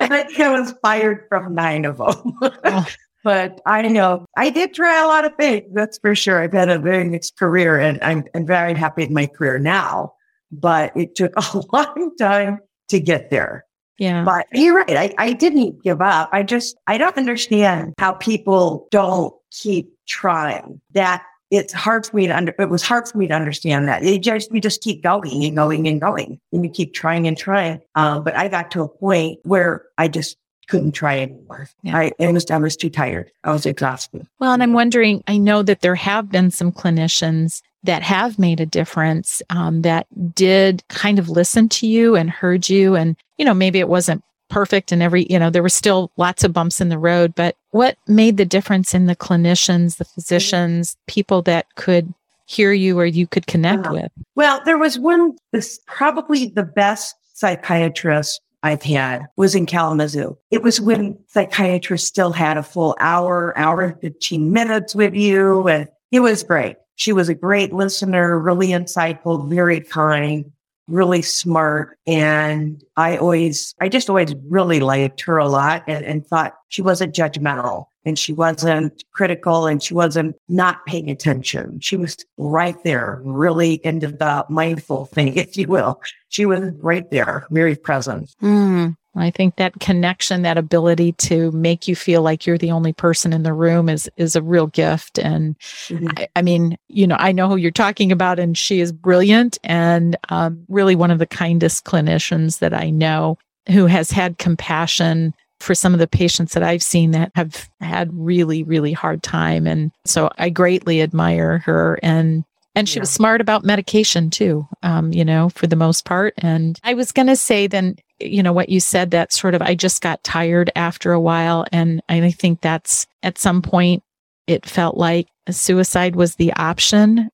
I 0.00 0.22
think 0.24 0.40
I 0.40 0.58
was 0.58 0.72
fired 0.82 1.26
from 1.28 1.54
nine 1.54 1.84
of 1.84 1.98
them. 1.98 2.38
oh. 2.42 2.86
But 3.24 3.60
I 3.66 3.82
know 3.88 4.24
I 4.36 4.48
did 4.48 4.74
try 4.74 5.02
a 5.02 5.06
lot 5.06 5.24
of 5.24 5.34
things. 5.34 5.64
That's 5.74 5.98
for 5.98 6.14
sure. 6.14 6.40
I've 6.40 6.52
had 6.52 6.70
a 6.70 6.78
very 6.78 7.04
mixed 7.04 7.36
career 7.36 7.78
and 7.78 7.98
I'm, 8.00 8.24
I'm 8.34 8.46
very 8.46 8.74
happy 8.74 9.02
in 9.02 9.12
my 9.12 9.26
career 9.26 9.58
now, 9.58 10.14
but 10.52 10.96
it 10.96 11.16
took 11.16 11.32
a 11.36 11.60
long 11.72 12.12
time 12.16 12.60
to 12.88 13.00
get 13.00 13.28
there. 13.28 13.66
Yeah. 13.98 14.22
But 14.24 14.46
you're 14.52 14.76
right. 14.76 14.96
I, 14.96 15.14
I 15.18 15.32
didn't 15.32 15.82
give 15.82 16.00
up. 16.00 16.30
I 16.32 16.44
just, 16.44 16.76
I 16.86 16.96
don't 16.96 17.18
understand 17.18 17.94
how 17.98 18.12
people 18.12 18.86
don't 18.92 19.34
keep 19.50 19.92
trying. 20.06 20.80
That 20.92 21.22
it's 21.50 21.72
hard 21.72 22.06
for 22.06 22.16
me 22.16 22.26
to 22.26 22.36
under, 22.36 22.54
it 22.58 22.68
was 22.68 22.82
hard 22.82 23.08
for 23.08 23.18
me 23.18 23.26
to 23.26 23.34
understand 23.34 23.88
that. 23.88 24.02
It 24.02 24.22
just, 24.22 24.50
we 24.52 24.60
just 24.60 24.82
keep 24.82 25.02
going 25.02 25.44
and 25.44 25.56
going 25.56 25.88
and 25.88 26.00
going 26.00 26.40
and 26.52 26.64
you 26.64 26.70
keep 26.70 26.94
trying 26.94 27.26
and 27.26 27.36
trying. 27.36 27.80
Um, 27.94 28.24
but 28.24 28.36
I 28.36 28.48
got 28.48 28.70
to 28.72 28.82
a 28.82 28.88
point 28.88 29.40
where 29.44 29.84
I 29.96 30.08
just 30.08 30.36
couldn't 30.68 30.92
try 30.92 31.20
anymore. 31.20 31.68
Yeah. 31.82 31.96
I, 31.96 32.12
I 32.20 32.30
was, 32.30 32.50
I 32.50 32.58
was 32.58 32.76
too 32.76 32.90
tired. 32.90 33.30
I 33.44 33.52
was 33.52 33.64
exhausted. 33.64 34.26
Well, 34.38 34.52
and 34.52 34.62
I'm 34.62 34.74
wondering, 34.74 35.24
I 35.26 35.38
know 35.38 35.62
that 35.62 35.80
there 35.80 35.94
have 35.94 36.30
been 36.30 36.50
some 36.50 36.70
clinicians 36.70 37.62
that 37.84 38.02
have 38.02 38.38
made 38.38 38.60
a 38.60 38.66
difference, 38.66 39.40
um, 39.48 39.82
that 39.82 40.06
did 40.34 40.86
kind 40.88 41.18
of 41.18 41.30
listen 41.30 41.68
to 41.70 41.86
you 41.86 42.16
and 42.16 42.28
heard 42.28 42.68
you. 42.68 42.96
And, 42.96 43.16
you 43.38 43.44
know, 43.44 43.54
maybe 43.54 43.78
it 43.78 43.88
wasn't 43.88 44.22
perfect 44.50 44.92
and 44.92 45.02
every, 45.02 45.26
you 45.30 45.38
know, 45.38 45.48
there 45.48 45.62
were 45.62 45.68
still 45.68 46.10
lots 46.16 46.42
of 46.42 46.52
bumps 46.52 46.80
in 46.80 46.88
the 46.88 46.98
road, 46.98 47.34
but 47.34 47.56
what 47.70 47.96
made 48.06 48.36
the 48.36 48.44
difference 48.44 48.94
in 48.94 49.06
the 49.06 49.16
clinicians, 49.16 49.96
the 49.96 50.04
physicians, 50.04 50.96
people 51.06 51.42
that 51.42 51.66
could 51.74 52.12
hear 52.46 52.72
you 52.72 52.98
or 52.98 53.04
you 53.06 53.26
could 53.26 53.46
connect 53.46 53.86
uh, 53.86 53.90
with? 53.92 54.12
Well, 54.34 54.60
there 54.64 54.78
was 54.78 54.98
one, 54.98 55.36
this 55.52 55.80
probably 55.86 56.46
the 56.46 56.62
best 56.62 57.14
psychiatrist 57.34 58.40
I've 58.62 58.82
had 58.82 59.22
was 59.36 59.54
in 59.54 59.66
Kalamazoo. 59.66 60.36
It 60.50 60.62
was 60.62 60.80
when 60.80 61.18
psychiatrists 61.28 62.08
still 62.08 62.32
had 62.32 62.56
a 62.56 62.62
full 62.62 62.96
hour, 62.98 63.56
hour 63.56 63.82
and 63.82 64.00
15 64.00 64.52
minutes 64.52 64.94
with 64.94 65.14
you. 65.14 65.68
And 65.68 65.88
it 66.10 66.20
was 66.20 66.42
great. 66.42 66.76
She 66.96 67.12
was 67.12 67.28
a 67.28 67.34
great 67.34 67.72
listener, 67.72 68.38
really 68.38 68.68
insightful, 68.68 69.48
very 69.48 69.80
kind 69.80 70.50
really 70.88 71.22
smart. 71.22 71.98
And 72.06 72.82
I 72.96 73.16
always, 73.18 73.74
I 73.80 73.88
just 73.88 74.08
always 74.08 74.34
really 74.48 74.80
liked 74.80 75.20
her 75.22 75.38
a 75.38 75.48
lot 75.48 75.84
and, 75.86 76.04
and 76.04 76.26
thought 76.26 76.54
she 76.68 76.82
wasn't 76.82 77.14
judgmental 77.14 77.86
and 78.04 78.18
she 78.18 78.32
wasn't 78.32 79.04
critical 79.12 79.66
and 79.66 79.82
she 79.82 79.94
wasn't 79.94 80.34
not 80.48 80.84
paying 80.86 81.10
attention. 81.10 81.78
She 81.80 81.96
was 81.96 82.16
right 82.38 82.76
there, 82.82 83.20
really 83.22 83.74
into 83.84 84.08
the 84.08 84.46
mindful 84.48 85.06
thing, 85.06 85.36
if 85.36 85.56
you 85.56 85.68
will. 85.68 86.00
She 86.30 86.46
was 86.46 86.72
right 86.78 87.08
there, 87.10 87.46
very 87.50 87.76
present. 87.76 88.34
Mm. 88.42 88.96
I 89.16 89.30
think 89.30 89.56
that 89.56 89.80
connection, 89.80 90.42
that 90.42 90.58
ability 90.58 91.12
to 91.12 91.50
make 91.52 91.88
you 91.88 91.96
feel 91.96 92.22
like 92.22 92.46
you're 92.46 92.58
the 92.58 92.70
only 92.70 92.92
person 92.92 93.32
in 93.32 93.42
the 93.42 93.52
room 93.52 93.88
is 93.88 94.08
is 94.16 94.36
a 94.36 94.42
real 94.42 94.66
gift. 94.66 95.18
And 95.18 95.58
mm-hmm. 95.58 96.08
I, 96.16 96.28
I, 96.36 96.42
mean, 96.42 96.78
you 96.88 97.06
know, 97.06 97.16
I 97.18 97.32
know 97.32 97.48
who 97.48 97.56
you're 97.56 97.70
talking 97.70 98.12
about, 98.12 98.38
and 98.38 98.56
she 98.56 98.80
is 98.80 98.92
brilliant 98.92 99.58
and 99.64 100.16
um, 100.28 100.64
really 100.68 100.94
one 100.94 101.10
of 101.10 101.18
the 101.18 101.26
kindest 101.26 101.84
clinicians 101.84 102.60
that 102.60 102.74
I 102.74 102.90
know 102.90 103.38
who 103.70 103.86
has 103.86 104.10
had 104.10 104.38
compassion 104.38 105.34
for 105.60 105.74
some 105.74 105.92
of 105.92 106.00
the 106.00 106.06
patients 106.06 106.54
that 106.54 106.62
I've 106.62 106.82
seen 106.82 107.10
that 107.12 107.32
have 107.34 107.68
had 107.80 108.10
really, 108.12 108.62
really 108.62 108.92
hard 108.92 109.22
time. 109.22 109.66
And 109.66 109.90
so 110.04 110.30
I 110.38 110.50
greatly 110.50 111.02
admire 111.02 111.58
her 111.58 111.98
and 112.02 112.44
and 112.74 112.88
she 112.88 112.96
yeah. 112.96 113.00
was 113.00 113.10
smart 113.10 113.40
about 113.40 113.64
medication 113.64 114.30
too, 114.30 114.68
um, 114.84 115.12
you 115.12 115.24
know, 115.24 115.48
for 115.48 115.66
the 115.66 115.74
most 115.74 116.04
part. 116.04 116.34
And 116.38 116.78
I 116.84 116.94
was 116.94 117.10
going 117.10 117.26
to 117.26 117.34
say 117.34 117.66
then, 117.66 117.96
you 118.20 118.42
know, 118.42 118.52
what 118.52 118.68
you 118.68 118.80
said 118.80 119.10
that 119.12 119.32
sort 119.32 119.54
of, 119.54 119.62
I 119.62 119.74
just 119.74 120.02
got 120.02 120.22
tired 120.24 120.70
after 120.76 121.12
a 121.12 121.20
while. 121.20 121.64
And 121.72 122.02
I 122.08 122.30
think 122.30 122.60
that's 122.60 123.06
at 123.22 123.38
some 123.38 123.62
point, 123.62 124.02
it 124.46 124.66
felt 124.66 124.96
like 124.96 125.28
suicide 125.50 126.16
was 126.16 126.36
the 126.36 126.52
option. 126.54 127.30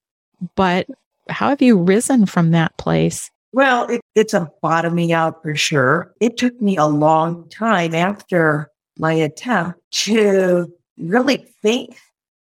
But 0.56 0.86
how 1.28 1.48
have 1.48 1.62
you 1.62 1.78
risen 1.78 2.26
from 2.26 2.50
that 2.50 2.76
place? 2.76 3.30
Well, 3.52 3.88
it, 3.88 4.00
it's 4.14 4.34
a 4.34 4.50
bottoming 4.62 5.12
out 5.12 5.42
for 5.42 5.54
sure. 5.54 6.12
It 6.20 6.36
took 6.36 6.60
me 6.60 6.76
a 6.76 6.86
long 6.86 7.48
time 7.48 7.94
after 7.94 8.70
my 8.98 9.12
attempt 9.12 9.80
to 9.92 10.72
really 10.98 11.46
think 11.62 11.96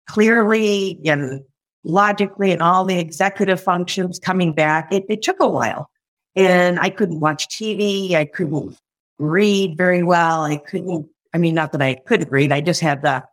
clearly 0.08 1.00
and 1.06 1.42
logically 1.84 2.52
and 2.52 2.62
all 2.62 2.86
the 2.86 2.98
executive 2.98 3.62
functions 3.62 4.20
coming 4.20 4.54
back. 4.54 4.92
It, 4.92 5.04
it 5.10 5.22
took 5.22 5.40
a 5.40 5.50
while. 5.50 5.90
And 6.36 6.80
I 6.80 6.90
couldn't 6.90 7.20
watch 7.20 7.48
TV. 7.48 8.14
I 8.14 8.26
couldn't 8.26 8.78
read 9.20 9.78
very 9.78 10.04
well. 10.04 10.44
I 10.44 10.58
couldn't, 10.58 11.08
I 11.34 11.38
mean, 11.38 11.56
not 11.56 11.72
that 11.72 11.82
I 11.82 11.96
couldn't 11.96 12.32
read. 12.32 12.52
I 12.52 12.62
just 12.62 12.82
had 12.82 13.02
the, 13.02 13.24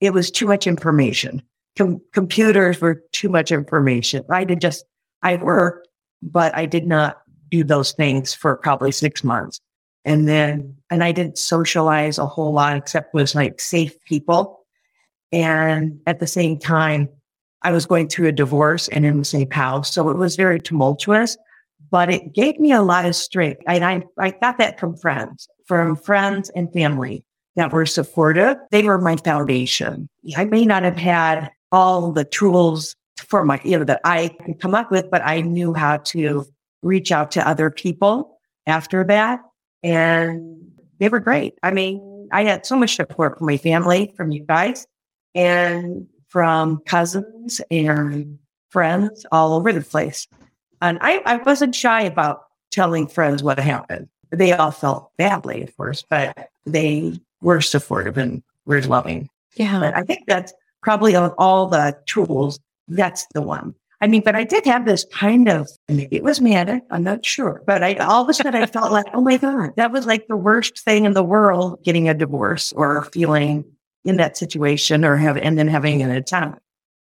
it 0.00 0.12
was 0.12 0.30
too 0.30 0.46
much 0.46 0.66
information. 0.66 1.42
Com- 1.78 2.02
computers 2.12 2.80
were 2.80 3.02
too 3.12 3.28
much 3.28 3.52
information. 3.52 4.24
I 4.28 4.44
did 4.44 4.60
just, 4.60 4.84
I 5.22 5.36
worked, 5.36 5.88
but 6.20 6.54
I 6.56 6.66
did 6.66 6.86
not 6.86 7.22
do 7.50 7.62
those 7.62 7.92
things 7.92 8.34
for 8.34 8.56
probably 8.56 8.92
six 8.92 9.22
months. 9.22 9.60
And 10.04 10.26
then, 10.28 10.76
and 10.90 11.04
I 11.04 11.12
didn't 11.12 11.38
socialize 11.38 12.18
a 12.18 12.26
whole 12.26 12.52
lot 12.52 12.76
except 12.76 13.14
with 13.14 13.34
like 13.34 13.60
safe 13.60 13.94
people. 14.04 14.66
And 15.30 16.00
at 16.06 16.18
the 16.18 16.26
same 16.26 16.58
time, 16.58 17.08
I 17.62 17.70
was 17.70 17.86
going 17.86 18.08
through 18.08 18.28
a 18.28 18.32
divorce 18.32 18.88
and 18.88 19.06
in 19.06 19.18
the 19.18 19.24
same 19.24 19.50
house. 19.50 19.94
So 19.94 20.08
it 20.08 20.16
was 20.16 20.34
very 20.34 20.60
tumultuous, 20.60 21.36
but 21.90 22.10
it 22.10 22.32
gave 22.32 22.58
me 22.58 22.72
a 22.72 22.82
lot 22.82 23.04
of 23.04 23.16
strength. 23.16 23.62
And 23.66 23.84
I, 23.84 24.02
I 24.18 24.30
got 24.30 24.58
that 24.58 24.78
from 24.78 24.96
friends, 24.96 25.48
from 25.66 25.96
friends 25.96 26.50
and 26.54 26.72
family 26.72 27.24
that 27.56 27.72
were 27.72 27.86
supportive. 27.86 28.56
They 28.70 28.82
were 28.82 28.98
my 28.98 29.16
foundation. 29.16 30.08
I 30.36 30.44
may 30.44 30.64
not 30.64 30.82
have 30.82 30.96
had 30.96 31.50
all 31.70 32.12
the 32.12 32.24
tools 32.24 32.94
for 33.18 33.44
my, 33.44 33.60
you 33.64 33.78
know, 33.78 33.84
that 33.84 34.00
I 34.04 34.36
could 34.44 34.60
come 34.60 34.74
up 34.74 34.90
with, 34.90 35.10
but 35.10 35.22
I 35.24 35.40
knew 35.40 35.74
how 35.74 35.98
to 35.98 36.46
reach 36.82 37.12
out 37.12 37.30
to 37.32 37.46
other 37.46 37.70
people 37.70 38.38
after 38.66 39.04
that. 39.04 39.40
And 39.82 40.62
they 40.98 41.08
were 41.08 41.20
great. 41.20 41.54
I 41.62 41.70
mean, 41.70 42.28
I 42.32 42.44
had 42.44 42.64
so 42.64 42.76
much 42.76 42.96
support 42.96 43.38
from 43.38 43.46
my 43.46 43.56
family, 43.56 44.12
from 44.16 44.32
you 44.32 44.44
guys. 44.44 44.86
And 45.34 46.06
from 46.32 46.80
cousins 46.86 47.60
and 47.70 48.38
friends 48.70 49.26
all 49.32 49.52
over 49.52 49.70
the 49.70 49.82
place. 49.82 50.26
And 50.82 50.98
I, 51.00 51.22
I 51.24 51.36
wasn't 51.36 51.74
shy 51.74 52.02
about 52.02 52.42
telling 52.70 53.06
friends 53.06 53.42
what 53.42 53.58
happened. 53.58 54.08
They 54.30 54.52
all 54.52 54.72
felt 54.72 55.12
badly, 55.16 55.62
of 55.62 55.74
course, 55.76 56.04
but 56.10 56.48
they 56.66 57.18
were 57.40 57.60
supportive 57.60 58.18
and 58.18 58.42
were 58.66 58.82
loving. 58.82 59.30
Yeah. 59.54 59.78
But 59.78 59.96
I 59.96 60.02
think 60.02 60.24
that's 60.26 60.52
probably 60.82 61.14
of 61.14 61.32
all 61.38 61.68
the 61.68 61.96
tools, 62.06 62.58
that's 62.88 63.26
the 63.32 63.42
one. 63.42 63.74
I 64.00 64.08
mean, 64.08 64.22
but 64.24 64.34
I 64.34 64.42
did 64.42 64.64
have 64.64 64.84
this 64.84 65.06
kind 65.12 65.48
of, 65.48 65.68
maybe 65.88 66.16
it 66.16 66.24
was 66.24 66.40
manic, 66.40 66.82
I'm 66.90 67.04
not 67.04 67.24
sure, 67.24 67.62
but 67.64 67.84
I 67.84 67.94
all 67.94 68.24
of 68.24 68.28
a 68.28 68.34
sudden 68.34 68.60
I 68.60 68.66
felt 68.66 68.90
like, 68.90 69.06
oh 69.14 69.20
my 69.20 69.36
God, 69.36 69.70
that 69.76 69.92
was 69.92 70.06
like 70.06 70.26
the 70.26 70.36
worst 70.36 70.80
thing 70.80 71.04
in 71.04 71.12
the 71.12 71.22
world, 71.22 71.84
getting 71.84 72.08
a 72.08 72.14
divorce 72.14 72.72
or 72.72 73.04
feeling 73.04 73.64
in 74.04 74.16
that 74.16 74.36
situation 74.36 75.04
or 75.04 75.16
have, 75.16 75.36
and 75.36 75.56
then 75.56 75.68
having 75.68 76.02
an 76.02 76.10
attempt 76.10 76.58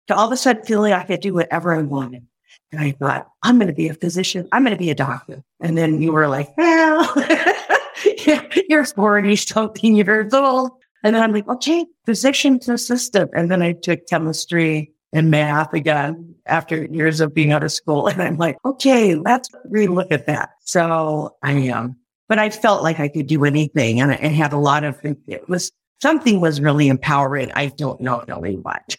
to 0.09 0.15
all 0.15 0.27
of 0.27 0.33
a 0.33 0.37
sudden 0.37 0.65
feeling 0.65 0.93
I 0.93 1.05
could 1.05 1.21
do 1.21 1.33
whatever 1.33 1.75
I 1.75 1.81
wanted. 1.81 2.27
And 2.73 2.81
I 2.81 2.93
thought, 2.93 3.29
I'm 3.43 3.59
going 3.59 3.69
to 3.69 3.75
be 3.75 3.89
a 3.89 3.95
physician. 3.95 4.49
I'm 4.51 4.65
going 4.65 4.77
to 4.77 4.79
be 4.79 4.91
a 4.91 4.95
doctor. 4.95 5.45
And 5.61 5.77
then 5.77 6.01
you 6.01 6.11
were 6.11 6.27
like, 6.27 6.57
well, 6.57 7.15
you're 8.69 8.87
40 8.87 9.37
something 9.37 9.95
years 9.95 10.33
old. 10.33 10.71
And 11.05 11.15
then 11.15 11.23
I'm 11.23 11.33
like, 11.33 11.47
okay, 11.49 11.85
physician's 12.07 12.69
assistant. 12.69 13.31
And 13.35 13.51
then 13.51 13.61
I 13.61 13.73
took 13.73 14.07
chemistry 14.07 14.93
and 15.13 15.31
math 15.31 15.75
again 15.75 16.35
after 16.47 16.85
years 16.87 17.21
of 17.21 17.35
being 17.35 17.53
out 17.53 17.63
of 17.63 17.73
school. 17.73 18.07
And 18.07 18.23
I'm 18.23 18.39
like, 18.39 18.57
okay, 18.65 19.15
let's 19.17 19.49
relook 19.71 20.11
at 20.11 20.27
that. 20.27 20.51
So 20.61 21.37
I 21.43 21.53
am, 21.53 21.77
um, 21.77 21.97
but 22.29 22.39
I 22.39 22.49
felt 22.49 22.83
like 22.83 22.99
I 22.99 23.09
could 23.09 23.27
do 23.27 23.45
anything 23.45 24.01
and 24.01 24.13
I 24.13 24.29
had 24.29 24.55
a 24.55 24.59
lot 24.59 24.85
of, 24.85 24.99
it 25.27 25.47
was 25.49 25.71
something 26.01 26.41
was 26.41 26.61
really 26.61 26.89
empowering. 26.89 27.53
I 27.55 27.67
don't 27.67 28.01
know 28.01 28.25
really 28.27 28.57
what, 28.57 28.97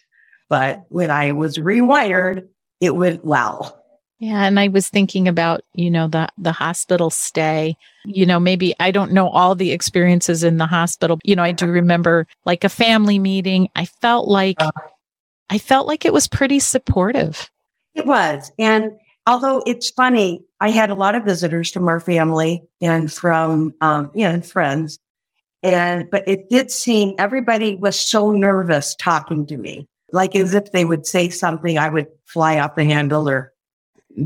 but 0.48 0.84
when 0.88 1.10
I 1.10 1.32
was 1.32 1.58
rewired, 1.58 2.46
it 2.80 2.94
went 2.94 3.24
well. 3.24 3.80
Yeah, 4.20 4.44
and 4.44 4.58
I 4.58 4.68
was 4.68 4.88
thinking 4.88 5.28
about, 5.28 5.62
you 5.74 5.90
know, 5.90 6.08
the 6.08 6.28
the 6.38 6.52
hospital 6.52 7.10
stay. 7.10 7.76
You 8.04 8.24
know, 8.24 8.38
maybe 8.38 8.74
I 8.78 8.90
don't 8.90 9.12
know 9.12 9.28
all 9.28 9.54
the 9.54 9.72
experiences 9.72 10.44
in 10.44 10.56
the 10.56 10.66
hospital. 10.66 11.18
You 11.24 11.36
know, 11.36 11.42
I 11.42 11.52
do 11.52 11.66
remember 11.66 12.26
like 12.44 12.64
a 12.64 12.68
family 12.68 13.18
meeting. 13.18 13.68
I 13.74 13.84
felt 13.84 14.28
like 14.28 14.56
uh, 14.60 14.70
I 15.50 15.58
felt 15.58 15.86
like 15.86 16.04
it 16.04 16.12
was 16.12 16.28
pretty 16.28 16.58
supportive. 16.60 17.50
It 17.94 18.06
was. 18.06 18.50
And 18.58 18.92
although 19.26 19.62
it's 19.66 19.90
funny, 19.90 20.44
I 20.60 20.70
had 20.70 20.90
a 20.90 20.94
lot 20.94 21.14
of 21.14 21.24
visitors 21.24 21.70
from 21.70 21.88
our 21.88 22.00
family 22.00 22.62
and 22.80 23.12
from 23.12 23.74
um, 23.80 24.10
you 24.14 24.26
know, 24.26 24.40
friends. 24.40 24.98
And 25.62 26.08
but 26.10 26.26
it 26.28 26.48
did 26.50 26.70
seem 26.70 27.14
everybody 27.18 27.74
was 27.74 27.98
so 27.98 28.30
nervous 28.30 28.94
talking 28.94 29.46
to 29.46 29.56
me. 29.56 29.88
Like 30.14 30.34
as 30.34 30.54
if 30.54 30.72
they 30.72 30.84
would 30.84 31.06
say 31.06 31.28
something, 31.28 31.76
I 31.78 31.88
would 31.88 32.06
fly 32.24 32.58
off 32.58 32.76
the 32.76 32.84
handle 32.84 33.28
or 33.28 33.52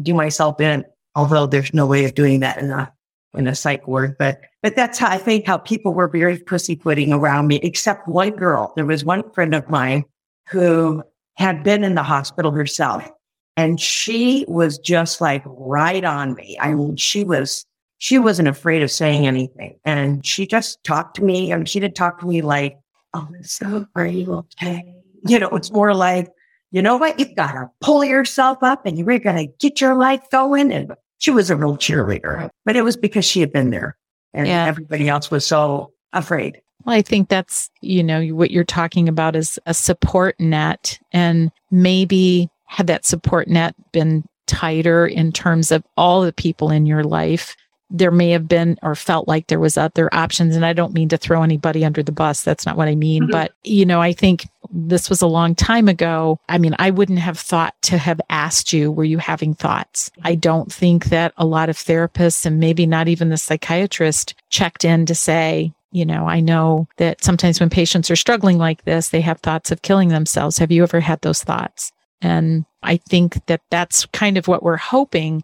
do 0.02 0.14
myself 0.14 0.61
in, 0.61 0.85
although 1.14 1.47
there's 1.47 1.75
no 1.75 1.87
way 1.87 2.04
of 2.04 2.14
doing 2.14 2.40
that 2.40 2.59
in 2.59 2.71
a 2.71 2.92
in 3.35 3.47
a 3.47 3.54
psych 3.54 3.87
ward. 3.88 4.16
But 4.18 4.40
but 4.62 4.76
that's 4.76 4.99
how 4.99 5.09
I 5.09 5.18
think 5.18 5.47
how 5.47 5.59
people 5.59 5.95
were 5.95 6.09
very 6.09 6.38
pussyfooting 6.38 7.12
around 7.12 7.49
me, 7.49 7.57
except 7.62 8.07
one 8.07 8.30
girl. 8.30 8.73
There 8.76 8.87
was 8.87 9.04
one 9.04 9.28
friend 9.33 9.54
of 9.54 9.68
mine 9.68 10.04
who 10.49 11.02
had 11.38 11.62
been 11.62 11.85
in 11.85 11.95
the 11.95 12.02
hospital 12.02 12.50
herself. 12.50 13.09
And 13.57 13.80
she 13.80 14.45
was 14.49 14.78
just 14.78 15.21
like 15.21 15.42
right 15.47 16.04
on 16.04 16.35
me. 16.35 16.59
I 16.61 16.75
mean, 16.75 16.97
she 16.97 17.25
was, 17.25 17.64
she 17.99 18.18
wasn't 18.18 18.49
afraid 18.49 18.83
of 18.83 18.90
saying 18.90 19.26
anything. 19.26 19.78
And 19.85 20.25
she 20.25 20.47
just 20.47 20.83
talked 20.85 21.16
to 21.16 21.25
me. 21.25 21.52
And 21.52 21.68
she 21.68 21.80
didn't 21.80 21.97
talk 21.97 22.21
to 22.21 22.26
me 22.26 22.42
like, 22.42 22.78
oh, 23.14 23.28
so 23.42 23.87
are 23.95 24.07
you 24.07 24.33
okay? 24.35 24.95
You 25.28 25.38
know, 25.38 25.49
it's 25.49 25.70
more 25.70 25.94
like, 25.94 26.30
you 26.70 26.82
know 26.82 26.97
what? 26.97 27.18
You've 27.18 27.35
got 27.35 27.52
to 27.52 27.70
pull 27.80 28.04
yourself 28.04 28.58
up 28.62 28.85
and 28.85 28.99
you're 28.99 29.18
going 29.18 29.37
to 29.37 29.52
get 29.58 29.80
your 29.80 29.94
life 29.94 30.23
going. 30.30 30.73
And 30.73 30.92
she 31.18 31.30
was 31.30 31.50
a 31.50 31.56
real 31.56 31.76
cheerleader, 31.76 32.50
but 32.64 32.76
it 32.76 32.82
was 32.82 32.97
because 32.97 33.25
she 33.25 33.40
had 33.40 33.52
been 33.52 33.70
there 33.70 33.97
and 34.35 34.47
yeah. 34.47 34.66
everybody 34.66 35.08
else 35.08 35.30
was 35.30 35.47
so 35.47 35.92
afraid. 36.12 36.61
Well, 36.85 36.94
I 36.94 37.02
think 37.02 37.28
that's, 37.28 37.70
you 37.80 38.02
know, 38.02 38.26
what 38.28 38.50
you're 38.50 38.64
talking 38.64 39.08
about 39.08 39.35
is 39.35 39.58
a 39.66 39.75
support 39.75 40.38
net. 40.38 40.99
And 41.12 41.50
maybe 41.70 42.49
had 42.66 42.87
that 42.87 43.04
support 43.04 43.49
net 43.49 43.75
been 43.92 44.25
tighter 44.47 45.06
in 45.06 45.32
terms 45.32 45.73
of 45.73 45.85
all 45.97 46.23
the 46.23 46.32
people 46.32 46.70
in 46.70 46.87
your 46.87 47.04
life, 47.04 47.56
there 47.90 48.11
may 48.11 48.30
have 48.30 48.47
been 48.47 48.78
or 48.83 48.95
felt 48.95 49.26
like 49.28 49.47
there 49.47 49.59
was 49.59 49.78
other 49.78 50.12
options. 50.14 50.54
And 50.54 50.64
I 50.64 50.73
don't 50.73 50.92
mean 50.92 51.09
to 51.09 51.16
throw 51.16 51.42
anybody 51.42 51.85
under 51.85 52.02
the 52.02 52.12
bus. 52.12 52.42
That's 52.42 52.66
not 52.66 52.76
what 52.76 52.88
I 52.88 52.95
mean. 52.95 53.23
Mm-hmm. 53.23 53.33
But, 53.33 53.52
you 53.64 53.87
know, 53.87 54.00
I 54.00 54.12
think 54.12 54.47
this 54.71 55.09
was 55.09 55.23
a 55.23 55.26
long 55.26 55.54
time 55.54 55.88
ago. 55.88 56.38
I 56.49 56.59
mean, 56.59 56.75
I 56.78 56.90
wouldn't 56.90 57.21
have 57.21 57.38
thought 57.38 57.80
to 57.83 57.97
have 57.97 58.21
asked 58.28 58.73
you, 58.73 58.92
were 58.92 59.04
you 59.04 59.18
having 59.18 59.54
thoughts? 59.54 60.11
I 60.23 60.35
don't 60.35 60.71
think 60.71 61.07
that 61.07 61.33
a 61.38 61.47
lot 61.47 61.71
of 61.71 61.76
therapists 61.76 62.45
and 62.45 62.61
maybe 62.61 62.85
not 62.85 63.09
even 63.09 63.30
the 63.30 63.38
psychiatrist 63.38 64.35
checked 64.50 64.85
in 64.85 65.07
to 65.07 65.14
say, 65.14 65.73
you 65.90 66.04
know, 66.04 66.28
I 66.28 66.40
know 66.40 66.87
that 66.99 67.25
sometimes 67.25 67.61
when 67.61 67.71
patients 67.71 68.11
are 68.11 68.16
struggling 68.16 68.59
like 68.59 68.85
this, 68.85 69.09
they 69.09 69.23
have 69.23 69.40
thoughts 69.40 69.71
of 69.71 69.80
killing 69.80 70.11
themselves. 70.11 70.59
Have 70.59 70.71
you 70.71 70.83
ever 70.83 71.00
had 71.00 71.23
those 71.23 71.42
thoughts? 71.42 71.92
And 72.21 72.66
I 72.83 72.99
think 72.99 73.47
that 73.47 73.62
that's 73.71 74.04
kind 74.07 74.37
of 74.37 74.49
what 74.49 74.62
we're 74.62 74.76
hoping 74.76 75.42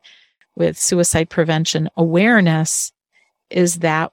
with 0.57 0.79
suicide 0.79 1.31
prevention 1.31 1.89
awareness 1.97 2.93
is 3.51 3.81
that 3.81 4.13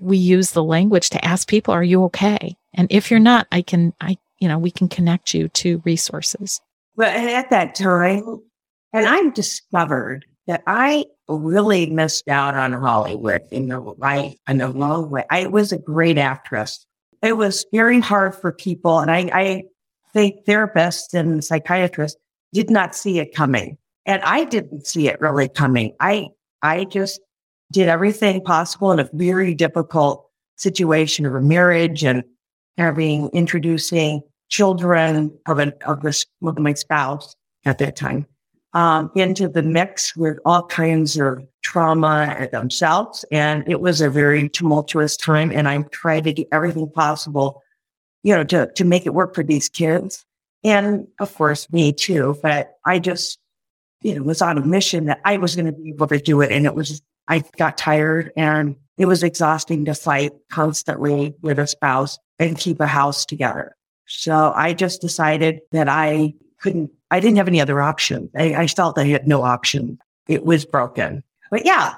we 0.00 0.16
use 0.16 0.52
the 0.52 0.64
language 0.64 1.10
to 1.10 1.24
ask 1.24 1.48
people, 1.48 1.72
are 1.72 1.82
you 1.82 2.04
okay? 2.04 2.56
And 2.74 2.86
if 2.90 3.10
you're 3.10 3.20
not, 3.20 3.46
I 3.50 3.62
can, 3.62 3.92
I, 4.00 4.18
you 4.38 4.48
know, 4.48 4.58
we 4.58 4.70
can 4.70 4.88
connect 4.88 5.34
you 5.34 5.48
to 5.48 5.82
resources. 5.84 6.60
Well, 6.96 7.10
and 7.10 7.28
at 7.28 7.50
that 7.50 7.74
time, 7.74 8.40
and 8.92 9.06
I've 9.06 9.34
discovered 9.34 10.24
that 10.46 10.62
I 10.66 11.04
really 11.28 11.90
missed 11.90 12.26
out 12.28 12.54
on 12.54 12.72
Hollywood 12.72 13.42
in 13.50 13.68
the 13.68 13.78
right 13.78 14.38
in 14.48 14.58
the 14.58 14.68
wrong 14.68 15.10
way. 15.10 15.24
I 15.30 15.46
was 15.46 15.72
a 15.72 15.78
great 15.78 16.18
actress. 16.18 16.86
It 17.22 17.36
was 17.36 17.66
very 17.72 18.00
hard 18.00 18.34
for 18.34 18.52
people, 18.52 18.98
and 18.98 19.10
I, 19.10 19.30
I 19.32 19.62
think 20.12 20.46
therapists 20.46 21.12
and 21.12 21.44
psychiatrists 21.44 22.18
did 22.52 22.70
not 22.70 22.94
see 22.94 23.18
it 23.18 23.34
coming, 23.34 23.76
and 24.08 24.22
I 24.22 24.44
didn't 24.44 24.86
see 24.86 25.06
it 25.06 25.20
really 25.20 25.48
coming. 25.48 25.94
I 26.00 26.30
I 26.62 26.84
just 26.84 27.20
did 27.70 27.88
everything 27.88 28.42
possible 28.42 28.90
in 28.90 28.98
a 28.98 29.08
very 29.12 29.54
difficult 29.54 30.26
situation 30.56 31.26
of 31.26 31.34
a 31.34 31.40
marriage 31.40 32.02
and 32.02 32.24
having 32.78 33.28
introducing 33.28 34.22
children 34.48 35.38
of 35.46 35.58
an 35.58 35.74
of, 35.86 36.02
this, 36.02 36.26
of 36.42 36.58
my 36.58 36.72
spouse 36.72 37.36
at 37.66 37.78
that 37.78 37.94
time 37.94 38.26
um, 38.72 39.10
into 39.14 39.46
the 39.46 39.62
mix 39.62 40.16
with 40.16 40.38
all 40.44 40.64
kinds 40.66 41.18
of 41.18 41.46
trauma 41.62 42.48
themselves. 42.50 43.24
And 43.30 43.62
it 43.68 43.80
was 43.80 44.00
a 44.00 44.08
very 44.08 44.48
tumultuous 44.48 45.16
time. 45.16 45.52
And 45.52 45.68
I 45.68 45.82
tried 45.92 46.24
to 46.24 46.32
do 46.32 46.44
everything 46.50 46.90
possible, 46.90 47.62
you 48.22 48.34
know, 48.34 48.44
to, 48.44 48.70
to 48.72 48.84
make 48.84 49.04
it 49.04 49.14
work 49.14 49.34
for 49.34 49.44
these 49.44 49.68
kids. 49.68 50.24
And 50.64 51.06
of 51.20 51.34
course, 51.34 51.70
me 51.70 51.92
too. 51.92 52.38
But 52.42 52.72
I 52.86 52.98
just, 52.98 53.38
you 54.02 54.14
know, 54.14 54.22
was 54.22 54.42
on 54.42 54.58
a 54.58 54.64
mission 54.64 55.06
that 55.06 55.20
I 55.24 55.36
was 55.38 55.56
going 55.56 55.66
to 55.66 55.72
be 55.72 55.90
able 55.90 56.06
to 56.08 56.18
do 56.18 56.40
it. 56.40 56.52
And 56.52 56.66
it 56.66 56.74
was, 56.74 57.02
I 57.26 57.42
got 57.56 57.76
tired 57.76 58.32
and 58.36 58.76
it 58.96 59.06
was 59.06 59.22
exhausting 59.22 59.84
to 59.84 59.94
fight 59.94 60.32
constantly 60.50 61.34
with 61.42 61.58
a 61.58 61.66
spouse 61.66 62.18
and 62.38 62.58
keep 62.58 62.80
a 62.80 62.86
house 62.86 63.24
together. 63.24 63.76
So 64.06 64.52
I 64.54 64.72
just 64.72 65.00
decided 65.00 65.60
that 65.72 65.88
I 65.88 66.34
couldn't 66.60 66.90
I 67.10 67.20
didn't 67.20 67.36
have 67.36 67.48
any 67.48 67.60
other 67.60 67.80
option. 67.80 68.30
I, 68.36 68.54
I 68.54 68.66
felt 68.66 68.98
I 68.98 69.04
had 69.04 69.26
no 69.26 69.42
option. 69.42 69.98
It 70.26 70.44
was 70.44 70.64
broken. 70.64 71.22
But 71.50 71.64
yeah, 71.64 71.94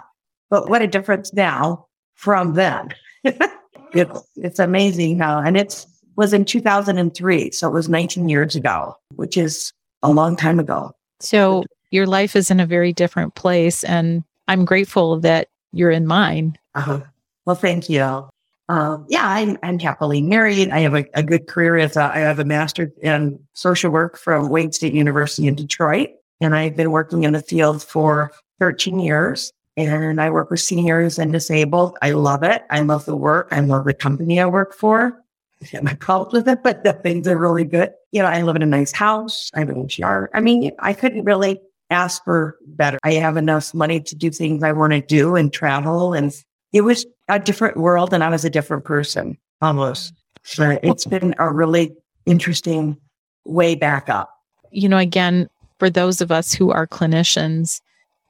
but 0.51 0.69
what 0.69 0.83
a 0.83 0.87
difference 0.87 1.33
now 1.33 1.87
from 2.15 2.55
then. 2.55 2.95
it's, 3.25 4.23
it's 4.37 4.59
amazing 4.59 5.19
how, 5.19 5.41
and 5.41 5.57
it's 5.57 5.87
was 6.17 6.33
in 6.33 6.45
2003. 6.45 7.51
So 7.51 7.69
it 7.69 7.73
was 7.73 7.89
19 7.89 8.29
years 8.29 8.55
ago, 8.55 8.97
which 9.17 9.37
is 9.37 9.73
a 10.03 10.11
long 10.11 10.37
time 10.37 10.61
ago. 10.61 10.93
So 11.19 11.65
your 11.91 12.07
life 12.07 12.37
is 12.37 12.51
in 12.51 12.61
a 12.61 12.67
very 12.67 12.93
different 12.93 13.35
place. 13.35 13.85
And 13.85 14.25
I'm 14.49 14.65
grateful 14.65 15.21
that 15.21 15.49
you're 15.73 15.91
in 15.91 16.07
mine. 16.07 16.59
Uh-huh. 16.75 17.01
Well, 17.47 17.57
thank 17.57 17.89
you. 17.89 18.29
Um, 18.69 19.05
yeah, 19.09 19.27
I'm, 19.27 19.59
I'm 19.63 19.79
happily 19.81 20.23
married. 20.23 20.71
I 20.71 20.81
have 20.81 20.95
a, 20.95 21.05
a 21.15 21.23
good 21.23 21.49
career 21.49 21.77
as 21.77 21.97
a, 21.97 22.05
I 22.05 22.19
have 22.19 22.39
a 22.39 22.45
master's 22.45 22.93
in 23.03 23.39
social 23.55 23.91
work 23.91 24.17
from 24.17 24.49
Wayne 24.49 24.71
State 24.73 24.95
University 24.95 25.49
in 25.49 25.57
Detroit. 25.57 26.11
And 26.41 26.55
I've 26.55 26.77
been 26.77 26.93
working 26.93 27.25
in 27.25 27.33
the 27.33 27.43
field 27.43 27.83
for 27.83 28.33
13 28.61 29.01
years 29.01 29.53
and 29.77 30.21
I 30.21 30.31
work 30.31 30.51
with 30.51 30.61
seniors 30.61 31.19
and 31.19 31.33
disabled. 31.33 31.97
I 32.03 32.13
love 32.13 32.43
it. 32.43 32.65
I 32.71 32.81
love 32.81 33.07
the 33.07 33.17
work. 33.17 33.49
I 33.51 33.61
love 33.61 33.85
the 33.85 33.95
company 33.95 34.41
I 34.41 34.47
work 34.47 34.75
for. 34.75 35.21
I 35.63 35.67
have 35.73 35.83
my 35.83 35.95
problems 35.95 36.33
with 36.33 36.49
it, 36.49 36.63
but 36.63 36.85
the 36.85 36.93
things 36.93 37.29
are 37.29 37.37
really 37.37 37.65
good. 37.65 37.91
You 38.13 38.23
know, 38.23 38.29
I 38.29 38.43
live 38.43 38.57
in 38.57 38.63
a 38.63 38.67
nice 38.67 38.93
house. 38.93 39.51
I 39.55 39.61
have 39.61 39.69
an 39.69 39.89
HR. 39.99 40.31
I 40.33 40.41
mean, 40.41 40.73
I 40.79 40.93
couldn't 40.93 41.25
really 41.25 41.61
ask 41.91 42.23
for 42.25 42.57
better. 42.67 42.99
I 43.03 43.15
have 43.15 43.37
enough 43.37 43.75
money 43.75 44.01
to 44.01 44.15
do 44.15 44.31
things 44.31 44.63
I 44.63 44.73
want 44.73 44.93
to 44.93 45.01
do 45.01 45.37
and 45.37 45.53
travel 45.53 46.15
and 46.15 46.33
it 46.73 46.83
was 46.83 47.05
a 47.29 47.39
different 47.39 47.77
world 47.77 48.15
and 48.15 48.23
I 48.23 48.29
was 48.29 48.45
a 48.45 48.51
different 48.51 48.85
person 48.85 49.37
almost. 49.61 50.15
So 50.45 50.79
it's 50.83 51.05
been 51.05 51.35
a 51.39 51.53
really 51.53 51.93
interesting 52.27 52.97
way 53.45 53.75
back 53.75 54.09
up. 54.09 54.31
You 54.71 54.89
know, 54.89 54.99
again, 54.99 55.49
for 55.79 55.91
those 55.91 56.21
of 56.21 56.31
us 56.31 56.53
who 56.53 56.71
are 56.71 56.87
clinicians, 56.87 57.81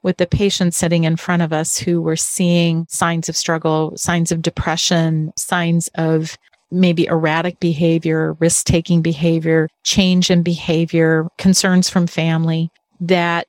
with 0.02 0.16
the 0.16 0.26
patient 0.26 0.74
sitting 0.74 1.04
in 1.04 1.16
front 1.16 1.42
of 1.42 1.52
us 1.52 1.76
who 1.78 2.00
were 2.00 2.16
seeing 2.16 2.86
signs 2.88 3.28
of 3.28 3.36
struggle, 3.36 3.92
signs 3.96 4.32
of 4.32 4.42
depression, 4.42 5.32
signs 5.36 5.88
of 5.96 6.38
maybe 6.70 7.06
erratic 7.06 7.60
behavior, 7.60 8.34
risk 8.34 8.64
taking 8.64 9.02
behavior, 9.02 9.68
change 9.82 10.30
in 10.30 10.42
behavior, 10.42 11.28
concerns 11.36 11.90
from 11.90 12.06
family, 12.06 12.70
that, 13.00 13.46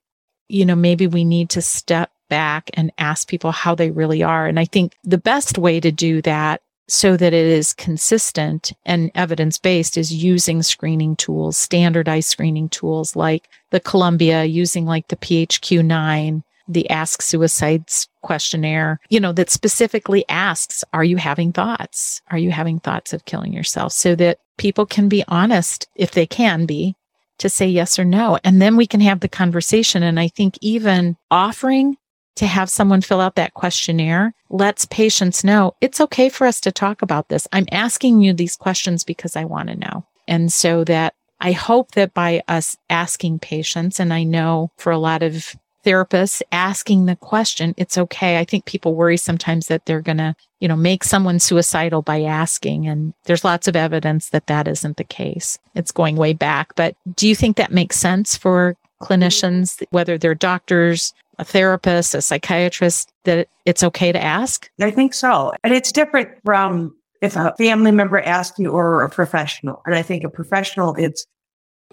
you 0.51 0.65
know, 0.65 0.75
maybe 0.75 1.07
we 1.07 1.23
need 1.23 1.49
to 1.51 1.61
step 1.61 2.11
back 2.29 2.69
and 2.73 2.91
ask 2.97 3.27
people 3.27 3.51
how 3.51 3.75
they 3.75 3.91
really 3.91 4.23
are. 4.23 4.47
And 4.47 4.59
I 4.59 4.65
think 4.65 4.95
the 5.03 5.17
best 5.17 5.57
way 5.57 5.79
to 5.79 5.91
do 5.91 6.21
that 6.21 6.61
so 6.87 7.15
that 7.15 7.33
it 7.33 7.45
is 7.45 7.73
consistent 7.73 8.73
and 8.85 9.11
evidence 9.15 9.57
based 9.57 9.97
is 9.97 10.13
using 10.13 10.61
screening 10.61 11.15
tools, 11.15 11.57
standardized 11.57 12.27
screening 12.27 12.67
tools 12.69 13.15
like 13.15 13.47
the 13.69 13.79
Columbia, 13.79 14.43
using 14.43 14.85
like 14.85 15.07
the 15.07 15.15
PHQ 15.15 15.85
9, 15.85 16.43
the 16.67 16.89
Ask 16.89 17.21
Suicides 17.21 18.09
questionnaire, 18.21 18.99
you 19.09 19.19
know, 19.19 19.31
that 19.33 19.49
specifically 19.49 20.25
asks, 20.27 20.83
Are 20.93 21.03
you 21.03 21.17
having 21.17 21.53
thoughts? 21.53 22.21
Are 22.29 22.37
you 22.37 22.51
having 22.51 22.79
thoughts 22.79 23.13
of 23.13 23.25
killing 23.25 23.53
yourself? 23.53 23.93
So 23.93 24.15
that 24.15 24.39
people 24.57 24.85
can 24.85 25.07
be 25.07 25.23
honest, 25.27 25.87
if 25.95 26.11
they 26.11 26.25
can 26.25 26.65
be, 26.65 26.95
to 27.41 27.49
say 27.49 27.67
yes 27.67 27.99
or 27.99 28.05
no. 28.05 28.39
And 28.43 28.61
then 28.61 28.77
we 28.77 28.87
can 28.87 29.01
have 29.01 29.19
the 29.19 29.29
conversation. 29.29 30.03
And 30.03 30.19
I 30.19 30.27
think 30.27 30.57
even 30.61 31.17
offering 31.29 31.97
to 32.37 32.47
have 32.47 32.69
someone 32.69 33.01
fill 33.01 33.21
out 33.21 33.35
that 33.35 33.53
questionnaire 33.53 34.33
lets 34.49 34.85
patients 34.85 35.43
know 35.43 35.73
it's 35.81 35.99
okay 36.01 36.29
for 36.29 36.47
us 36.47 36.61
to 36.61 36.71
talk 36.71 37.01
about 37.01 37.29
this. 37.29 37.47
I'm 37.51 37.67
asking 37.71 38.21
you 38.21 38.33
these 38.33 38.55
questions 38.55 39.03
because 39.03 39.35
I 39.35 39.45
want 39.45 39.69
to 39.69 39.75
know. 39.75 40.05
And 40.27 40.51
so 40.51 40.83
that 40.85 41.13
I 41.39 41.51
hope 41.51 41.91
that 41.91 42.13
by 42.13 42.43
us 42.47 42.77
asking 42.89 43.39
patients, 43.39 43.99
and 43.99 44.13
I 44.13 44.23
know 44.23 44.71
for 44.77 44.91
a 44.91 44.99
lot 44.99 45.23
of 45.23 45.55
therapists 45.83 46.41
asking 46.51 47.05
the 47.05 47.15
question, 47.15 47.73
it's 47.77 47.97
okay. 47.97 48.39
I 48.39 48.45
think 48.45 48.65
people 48.65 48.95
worry 48.95 49.17
sometimes 49.17 49.67
that 49.67 49.85
they're 49.85 50.01
going 50.01 50.17
to, 50.17 50.35
you 50.59 50.67
know, 50.67 50.75
make 50.75 51.03
someone 51.03 51.39
suicidal 51.39 52.01
by 52.01 52.21
asking. 52.21 52.87
And 52.87 53.13
there's 53.25 53.43
lots 53.43 53.67
of 53.67 53.75
evidence 53.75 54.29
that 54.29 54.47
that 54.47 54.67
isn't 54.67 54.97
the 54.97 55.03
case. 55.03 55.57
It's 55.75 55.91
going 55.91 56.15
way 56.15 56.33
back. 56.33 56.75
But 56.75 56.95
do 57.15 57.27
you 57.27 57.35
think 57.35 57.57
that 57.57 57.71
makes 57.71 57.97
sense 57.97 58.35
for 58.35 58.75
clinicians, 59.01 59.83
whether 59.89 60.17
they're 60.17 60.35
doctors, 60.35 61.13
a 61.39 61.45
therapist, 61.45 62.13
a 62.13 62.21
psychiatrist, 62.21 63.11
that 63.23 63.47
it's 63.65 63.83
okay 63.83 64.11
to 64.11 64.21
ask? 64.21 64.69
I 64.79 64.91
think 64.91 65.13
so. 65.13 65.51
And 65.63 65.73
it's 65.73 65.91
different 65.91 66.29
from 66.45 66.95
if 67.21 67.35
a 67.35 67.53
family 67.57 67.91
member 67.91 68.19
asks 68.19 68.59
you 68.59 68.71
or 68.71 69.03
a 69.03 69.09
professional. 69.09 69.81
And 69.85 69.95
I 69.95 70.01
think 70.01 70.23
a 70.23 70.29
professional, 70.29 70.95
it's 70.95 71.25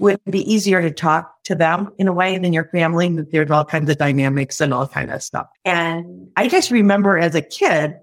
would 0.00 0.20
be 0.30 0.50
easier 0.50 0.80
to 0.82 0.90
talk 0.90 1.42
to 1.44 1.54
them 1.54 1.92
in 1.98 2.08
a 2.08 2.12
way 2.12 2.38
than 2.38 2.52
your 2.52 2.64
family. 2.66 3.08
That 3.08 3.30
there's 3.32 3.50
all 3.50 3.64
kinds 3.64 3.90
of 3.90 3.98
dynamics 3.98 4.60
and 4.60 4.72
all 4.72 4.86
kind 4.86 5.10
of 5.10 5.22
stuff. 5.22 5.46
And 5.64 6.28
I 6.36 6.48
just 6.48 6.70
remember 6.70 7.18
as 7.18 7.34
a 7.34 7.42
kid 7.42 7.94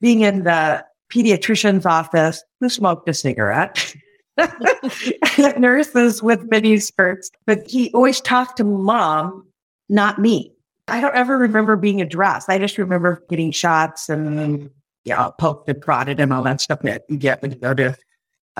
being 0.00 0.20
in 0.20 0.44
the 0.44 0.84
pediatrician's 1.12 1.86
office 1.86 2.42
who 2.60 2.68
smoked 2.68 3.08
a 3.08 3.14
cigarette. 3.14 3.94
nurses 5.58 6.22
with 6.22 6.44
mini 6.44 6.78
skirts, 6.78 7.28
but 7.44 7.68
he 7.68 7.90
always 7.92 8.20
talked 8.20 8.56
to 8.58 8.62
mom, 8.62 9.44
not 9.88 10.20
me. 10.20 10.52
I 10.86 11.00
don't 11.00 11.14
ever 11.14 11.36
remember 11.36 11.76
being 11.76 12.00
addressed. 12.00 12.48
I 12.48 12.58
just 12.58 12.78
remember 12.78 13.24
getting 13.28 13.50
shots 13.50 14.08
and 14.08 14.70
yeah, 15.04 15.30
poked 15.38 15.68
and 15.68 15.80
prodded 15.80 16.20
and 16.20 16.32
all 16.32 16.42
that 16.44 16.60
stuff 16.60 16.80
that 16.82 17.02
you 17.08 17.16
get 17.16 17.42
when 17.42 17.50
you 17.50 17.58
go 17.58 17.74
to 17.74 17.96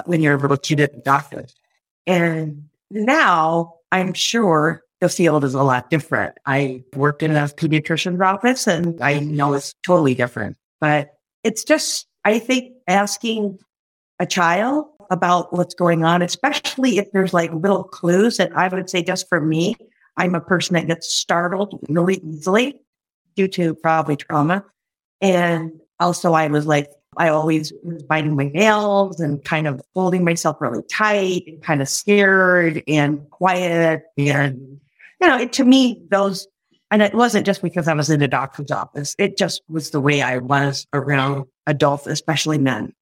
when 0.07 0.21
you're 0.21 0.35
a 0.35 0.39
little 0.39 0.57
kid 0.57 0.81
at 0.81 0.93
the 0.93 1.01
doctor. 1.01 1.47
And 2.07 2.69
now 2.91 3.75
I'm 3.93 4.13
sure 4.13 4.83
the 5.01 5.09
field 5.09 5.45
is 5.45 5.55
a 5.55 5.63
lot 5.63 5.91
different. 5.91 6.37
I 6.47 6.83
worked 6.95 7.23
in 7.23 7.33
a 7.33 7.45
pediatrician's 7.45 8.21
office 8.21 8.67
and 8.67 9.01
I 9.01 9.21
know 9.21 9.55
it's 9.55 9.75
totally 9.85 10.15
different. 10.15 10.57
But 10.81 11.11
it's 11.45 11.65
just, 11.65 12.07
I 12.25 12.39
think, 12.39 12.73
asking 12.89 13.59
a 14.19 14.27
child 14.27 14.87
about 15.11 15.53
what's 15.53 15.75
going 15.75 16.05
on, 16.05 16.23
especially 16.23 16.99
if 16.99 17.11
there's 17.13 17.33
like 17.33 17.53
little 17.53 17.85
clues. 17.85 18.37
that 18.39 18.57
I 18.57 18.69
would 18.69 18.91
say, 18.91 19.03
just 19.03 19.29
for 19.29 19.41
me, 19.41 19.77
I'm 20.17 20.35
a 20.35 20.41
person 20.41 20.75
that 20.75 20.87
gets 20.87 21.13
startled 21.13 21.79
really 21.89 22.17
easily 22.25 22.81
due 23.37 23.49
to 23.49 23.75
probably 23.77 24.17
trauma. 24.17 24.65
And 25.21 25.73
also, 26.01 26.33
I 26.33 26.49
was 26.49 26.67
like, 26.67 26.89
I 27.17 27.29
always 27.29 27.73
was 27.83 28.03
biting 28.03 28.37
my 28.37 28.49
nails 28.49 29.19
and 29.21 29.43
kind 29.45 29.67
of 29.67 29.81
holding 29.95 30.25
myself 30.25 30.61
really 30.61 30.83
tight 30.91 31.45
and 31.47 31.63
kind 31.63 31.81
of 31.81 31.89
scared 31.89 32.83
and 32.87 33.29
quiet. 33.31 34.03
And, 34.17 34.81
you 35.21 35.27
know, 35.27 35.39
it, 35.39 35.53
to 35.55 35.65
me, 35.65 36.03
those, 36.11 36.47
and 36.91 37.03
it 37.03 37.15
wasn't 37.15 37.47
just 37.47 37.63
because 37.63 37.89
I 37.89 37.95
was 37.95 38.11
in 38.11 38.23
a 38.23 38.29
doctor's 38.29 38.71
office, 38.71 39.15
it 39.19 39.37
just 39.37 39.63
was 39.69 39.91
the 39.91 40.01
way 40.01 40.23
I 40.23 40.39
was 40.39 40.87
around 40.93 41.47
adults, 41.67 42.07
especially 42.07 42.59
men. 42.59 42.93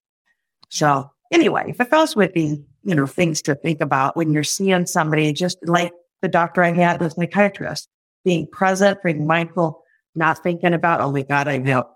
So, 0.69 1.11
anyway, 1.33 1.75
if 1.79 1.91
those 1.91 2.17
would 2.17 2.33
be, 2.33 2.63
you 2.85 2.95
know, 2.95 3.07
things 3.07 3.43
to 3.43 3.55
think 3.55 3.81
about 3.81 4.17
when 4.17 4.33
you're 4.33 4.45
seeing 4.45 4.87
somebody, 4.87 5.33
just 5.33 5.59
like 5.63 5.93
the 6.23 6.29
doctor 6.29 6.63
I 6.63 6.73
had, 6.73 7.01
the 7.01 7.11
psychiatrist, 7.11 7.89
being 8.25 8.47
present, 8.47 9.03
being 9.03 9.27
mindful, 9.27 9.83
not 10.15 10.43
thinking 10.43 10.73
about, 10.73 11.01
oh 11.01 11.13
my 11.13 11.23
God, 11.23 11.49
I 11.49 11.59
know 11.59 11.89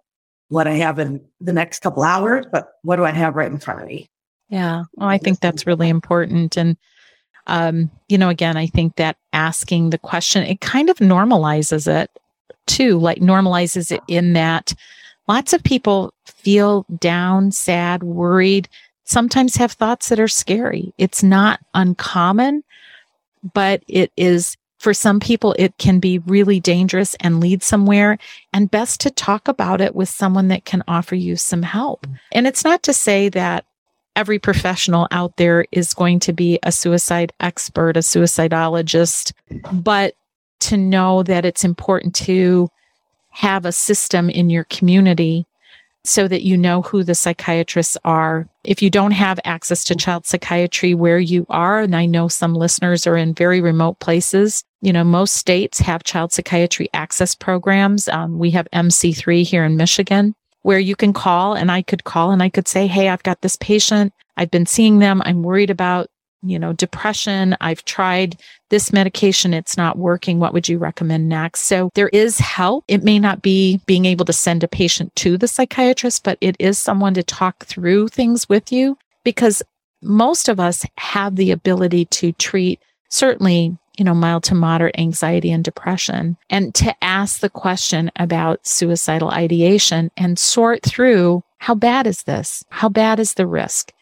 what 0.50 0.66
I 0.66 0.74
have 0.74 0.98
in 0.98 1.24
the 1.40 1.52
next 1.52 1.80
couple 1.80 2.02
hours, 2.02 2.44
but 2.52 2.74
what 2.82 2.96
do 2.96 3.04
I 3.04 3.12
have 3.12 3.36
right 3.36 3.50
in 3.50 3.58
front 3.58 3.80
of 3.80 3.88
me? 3.88 4.10
Yeah. 4.48 4.84
Well, 4.94 5.08
I 5.08 5.16
think 5.16 5.40
that's 5.40 5.66
really 5.66 5.88
important. 5.88 6.56
And, 6.56 6.76
um, 7.46 7.90
you 8.08 8.18
know, 8.18 8.28
again, 8.28 8.56
I 8.56 8.66
think 8.66 8.96
that 8.96 9.16
asking 9.32 9.90
the 9.90 9.98
question, 9.98 10.42
it 10.42 10.60
kind 10.60 10.90
of 10.90 10.98
normalizes 10.98 11.86
it 11.86 12.10
too, 12.66 12.98
like 12.98 13.18
normalizes 13.18 13.92
it 13.92 14.02
in 14.08 14.32
that 14.34 14.74
lots 15.28 15.52
of 15.52 15.62
people 15.62 16.12
feel 16.24 16.84
down, 16.98 17.52
sad, 17.52 18.02
worried, 18.02 18.68
sometimes 19.04 19.56
have 19.56 19.72
thoughts 19.72 20.08
that 20.08 20.18
are 20.18 20.28
scary. 20.28 20.92
It's 20.98 21.22
not 21.22 21.60
uncommon, 21.74 22.64
but 23.54 23.84
it 23.86 24.10
is 24.16 24.56
for 24.80 24.94
some 24.94 25.20
people, 25.20 25.54
it 25.58 25.76
can 25.76 26.00
be 26.00 26.20
really 26.20 26.58
dangerous 26.58 27.14
and 27.20 27.38
lead 27.38 27.62
somewhere, 27.62 28.16
and 28.54 28.70
best 28.70 28.98
to 29.02 29.10
talk 29.10 29.46
about 29.46 29.82
it 29.82 29.94
with 29.94 30.08
someone 30.08 30.48
that 30.48 30.64
can 30.64 30.82
offer 30.88 31.14
you 31.14 31.36
some 31.36 31.62
help. 31.62 32.06
Mm. 32.06 32.18
And 32.32 32.46
it's 32.46 32.64
not 32.64 32.82
to 32.84 32.94
say 32.94 33.28
that 33.28 33.66
every 34.16 34.38
professional 34.38 35.06
out 35.10 35.36
there 35.36 35.66
is 35.70 35.92
going 35.92 36.18
to 36.20 36.32
be 36.32 36.58
a 36.62 36.72
suicide 36.72 37.30
expert, 37.40 37.98
a 37.98 38.00
suicidologist, 38.00 39.34
but 39.70 40.14
to 40.60 40.78
know 40.78 41.22
that 41.24 41.44
it's 41.44 41.62
important 41.62 42.14
to 42.14 42.70
have 43.28 43.66
a 43.66 43.72
system 43.72 44.30
in 44.30 44.48
your 44.48 44.64
community 44.64 45.46
so 46.04 46.26
that 46.26 46.42
you 46.42 46.56
know 46.56 46.80
who 46.80 47.04
the 47.04 47.14
psychiatrists 47.14 47.98
are. 48.04 48.48
If 48.64 48.80
you 48.80 48.88
don't 48.88 49.10
have 49.10 49.38
access 49.44 49.84
to 49.84 49.94
mm. 49.94 50.00
child 50.00 50.24
psychiatry 50.24 50.94
where 50.94 51.18
you 51.18 51.44
are, 51.50 51.80
and 51.80 51.94
I 51.94 52.06
know 52.06 52.28
some 52.28 52.54
listeners 52.54 53.06
are 53.06 53.18
in 53.18 53.34
very 53.34 53.60
remote 53.60 54.00
places, 54.00 54.64
you 54.80 54.92
know, 54.92 55.04
most 55.04 55.34
states 55.34 55.78
have 55.80 56.04
child 56.04 56.32
psychiatry 56.32 56.88
access 56.94 57.34
programs. 57.34 58.08
Um, 58.08 58.38
we 58.38 58.50
have 58.52 58.68
MC3 58.72 59.44
here 59.44 59.64
in 59.64 59.76
Michigan 59.76 60.34
where 60.62 60.78
you 60.78 60.94
can 60.94 61.12
call 61.12 61.54
and 61.54 61.70
I 61.70 61.82
could 61.82 62.04
call 62.04 62.30
and 62.30 62.42
I 62.42 62.48
could 62.48 62.68
say, 62.68 62.86
Hey, 62.86 63.08
I've 63.08 63.22
got 63.22 63.40
this 63.40 63.56
patient. 63.56 64.12
I've 64.36 64.50
been 64.50 64.66
seeing 64.66 64.98
them. 64.98 65.22
I'm 65.24 65.42
worried 65.42 65.70
about 65.70 66.08
you 66.42 66.58
know, 66.58 66.72
depression. 66.72 67.56
I've 67.60 67.84
tried 67.84 68.40
this 68.70 68.92
medication. 68.92 69.52
It's 69.52 69.76
not 69.76 69.98
working. 69.98 70.38
What 70.38 70.54
would 70.54 70.68
you 70.68 70.78
recommend 70.78 71.28
next? 71.28 71.64
So 71.64 71.90
there 71.94 72.08
is 72.08 72.38
help. 72.38 72.84
It 72.88 73.04
may 73.04 73.18
not 73.18 73.42
be 73.42 73.80
being 73.86 74.06
able 74.06 74.24
to 74.24 74.32
send 74.32 74.64
a 74.64 74.68
patient 74.68 75.14
to 75.16 75.36
the 75.36 75.48
psychiatrist, 75.48 76.24
but 76.24 76.38
it 76.40 76.56
is 76.58 76.78
someone 76.78 77.14
to 77.14 77.22
talk 77.22 77.66
through 77.66 78.08
things 78.08 78.48
with 78.48 78.72
you 78.72 78.96
because 79.22 79.62
most 80.02 80.48
of 80.48 80.58
us 80.58 80.86
have 80.96 81.36
the 81.36 81.50
ability 81.50 82.06
to 82.06 82.32
treat 82.32 82.80
certainly 83.10 83.76
you 84.00 84.04
know, 84.04 84.14
mild 84.14 84.42
to 84.44 84.54
moderate 84.54 84.98
anxiety 84.98 85.52
and 85.52 85.62
depression, 85.62 86.38
and 86.48 86.74
to 86.74 87.04
ask 87.04 87.40
the 87.40 87.50
question 87.50 88.10
about 88.16 88.66
suicidal 88.66 89.30
ideation 89.30 90.10
and 90.16 90.38
sort 90.38 90.82
through 90.82 91.44
how 91.58 91.74
bad 91.74 92.06
is 92.06 92.22
this? 92.22 92.64
How 92.70 92.88
bad 92.88 93.20
is 93.20 93.34
the 93.34 93.46
risk? 93.46 93.92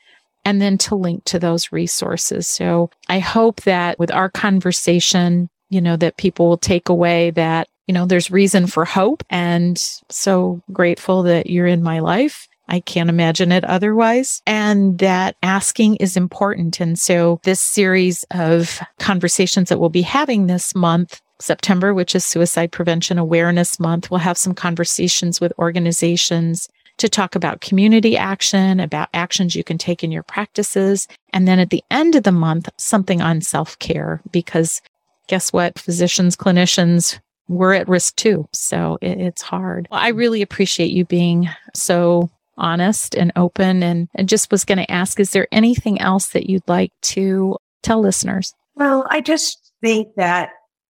and 0.45 0.63
then 0.63 0.79
to 0.79 0.95
link 0.95 1.25
to 1.25 1.39
those 1.39 1.73
resources. 1.73 2.47
So 2.47 2.89
I 3.11 3.19
hope 3.19 3.63
that 3.63 3.99
with 3.99 4.11
our 4.11 4.31
conversation, 4.31 5.51
you 5.69 5.83
know, 5.83 5.97
that 5.97 6.17
people 6.17 6.49
will 6.49 6.57
take 6.57 6.89
away 6.89 7.33
that, 7.33 7.69
you 7.87 7.93
know, 7.93 8.07
there's 8.07 8.31
reason 8.31 8.67
for 8.67 8.87
hope 8.87 9.23
and 9.29 9.77
so 10.09 10.63
grateful 10.73 11.25
that 11.25 11.51
you're 11.51 11.67
in 11.67 11.83
my 11.83 11.99
life. 11.99 12.48
I 12.69 12.81
can't 12.81 13.11
imagine 13.11 13.53
it 13.53 13.65
otherwise. 13.65 14.43
And 14.47 14.99
that 14.99 15.37
asking 15.43 15.97
is 15.97 16.17
important. 16.17 16.81
And 16.81 16.99
so 16.99 17.41
this 17.45 17.61
series 17.61 18.25
of 18.33 18.81
conversations 18.99 19.69
that 19.69 19.79
we'll 19.79 19.89
be 19.89 20.03
having 20.03 20.47
this 20.47 20.75
month 20.75 21.21
September, 21.41 21.95
which 21.95 22.15
is 22.15 22.25
Suicide 22.25 22.73
Prevention 22.73 23.19
Awareness 23.19 23.79
Month. 23.79 24.11
We'll 24.11 24.19
have 24.19 24.39
some 24.39 24.55
conversations 24.55 25.41
with 25.41 25.53
organizations 25.59 26.69
to 26.99 27.09
talk 27.09 27.35
about 27.37 27.61
community 27.61 28.17
action, 28.17 28.81
about 28.81 29.09
actions 29.15 29.55
you 29.55 29.63
can 29.63 29.79
take 29.79 30.03
in 30.03 30.11
your 30.11 30.25
practices. 30.25 31.07
And 31.33 31.47
then 31.47 31.61
at 31.61 31.71
the 31.71 31.85
end 31.91 32.17
of 32.17 32.25
the 32.25 32.33
month, 32.33 32.69
something 32.77 33.23
on 33.23 33.41
self 33.41 33.79
care, 33.79 34.21
because 34.33 34.83
guess 35.29 35.53
what? 35.53 35.79
Physicians, 35.79 36.37
clinicians, 36.37 37.21
we're 37.47 37.75
at 37.75 37.89
risk 37.89 38.17
too. 38.17 38.49
So 38.53 38.99
it's 39.01 39.43
hard. 39.43 39.89
Well, 39.91 40.01
I 40.01 40.09
really 40.09 40.43
appreciate 40.43 40.91
you 40.91 41.05
being 41.05 41.49
so 41.75 42.31
honest 42.59 43.15
and 43.15 43.33
open 43.37 43.83
and, 43.83 44.09
and 44.15 44.29
just 44.29 44.51
was 44.51 44.65
going 44.65 44.79
to 44.79 44.91
ask, 44.91 45.19
is 45.19 45.31
there 45.31 45.49
anything 45.53 46.01
else 46.01 46.29
that 46.29 46.49
you'd 46.49 46.69
like 46.69 46.93
to 47.03 47.57
tell 47.83 48.01
listeners? 48.01 48.55
Well, 48.75 49.07
I 49.11 49.21
just 49.21 49.73
think 49.81 50.09
that, 50.17 50.51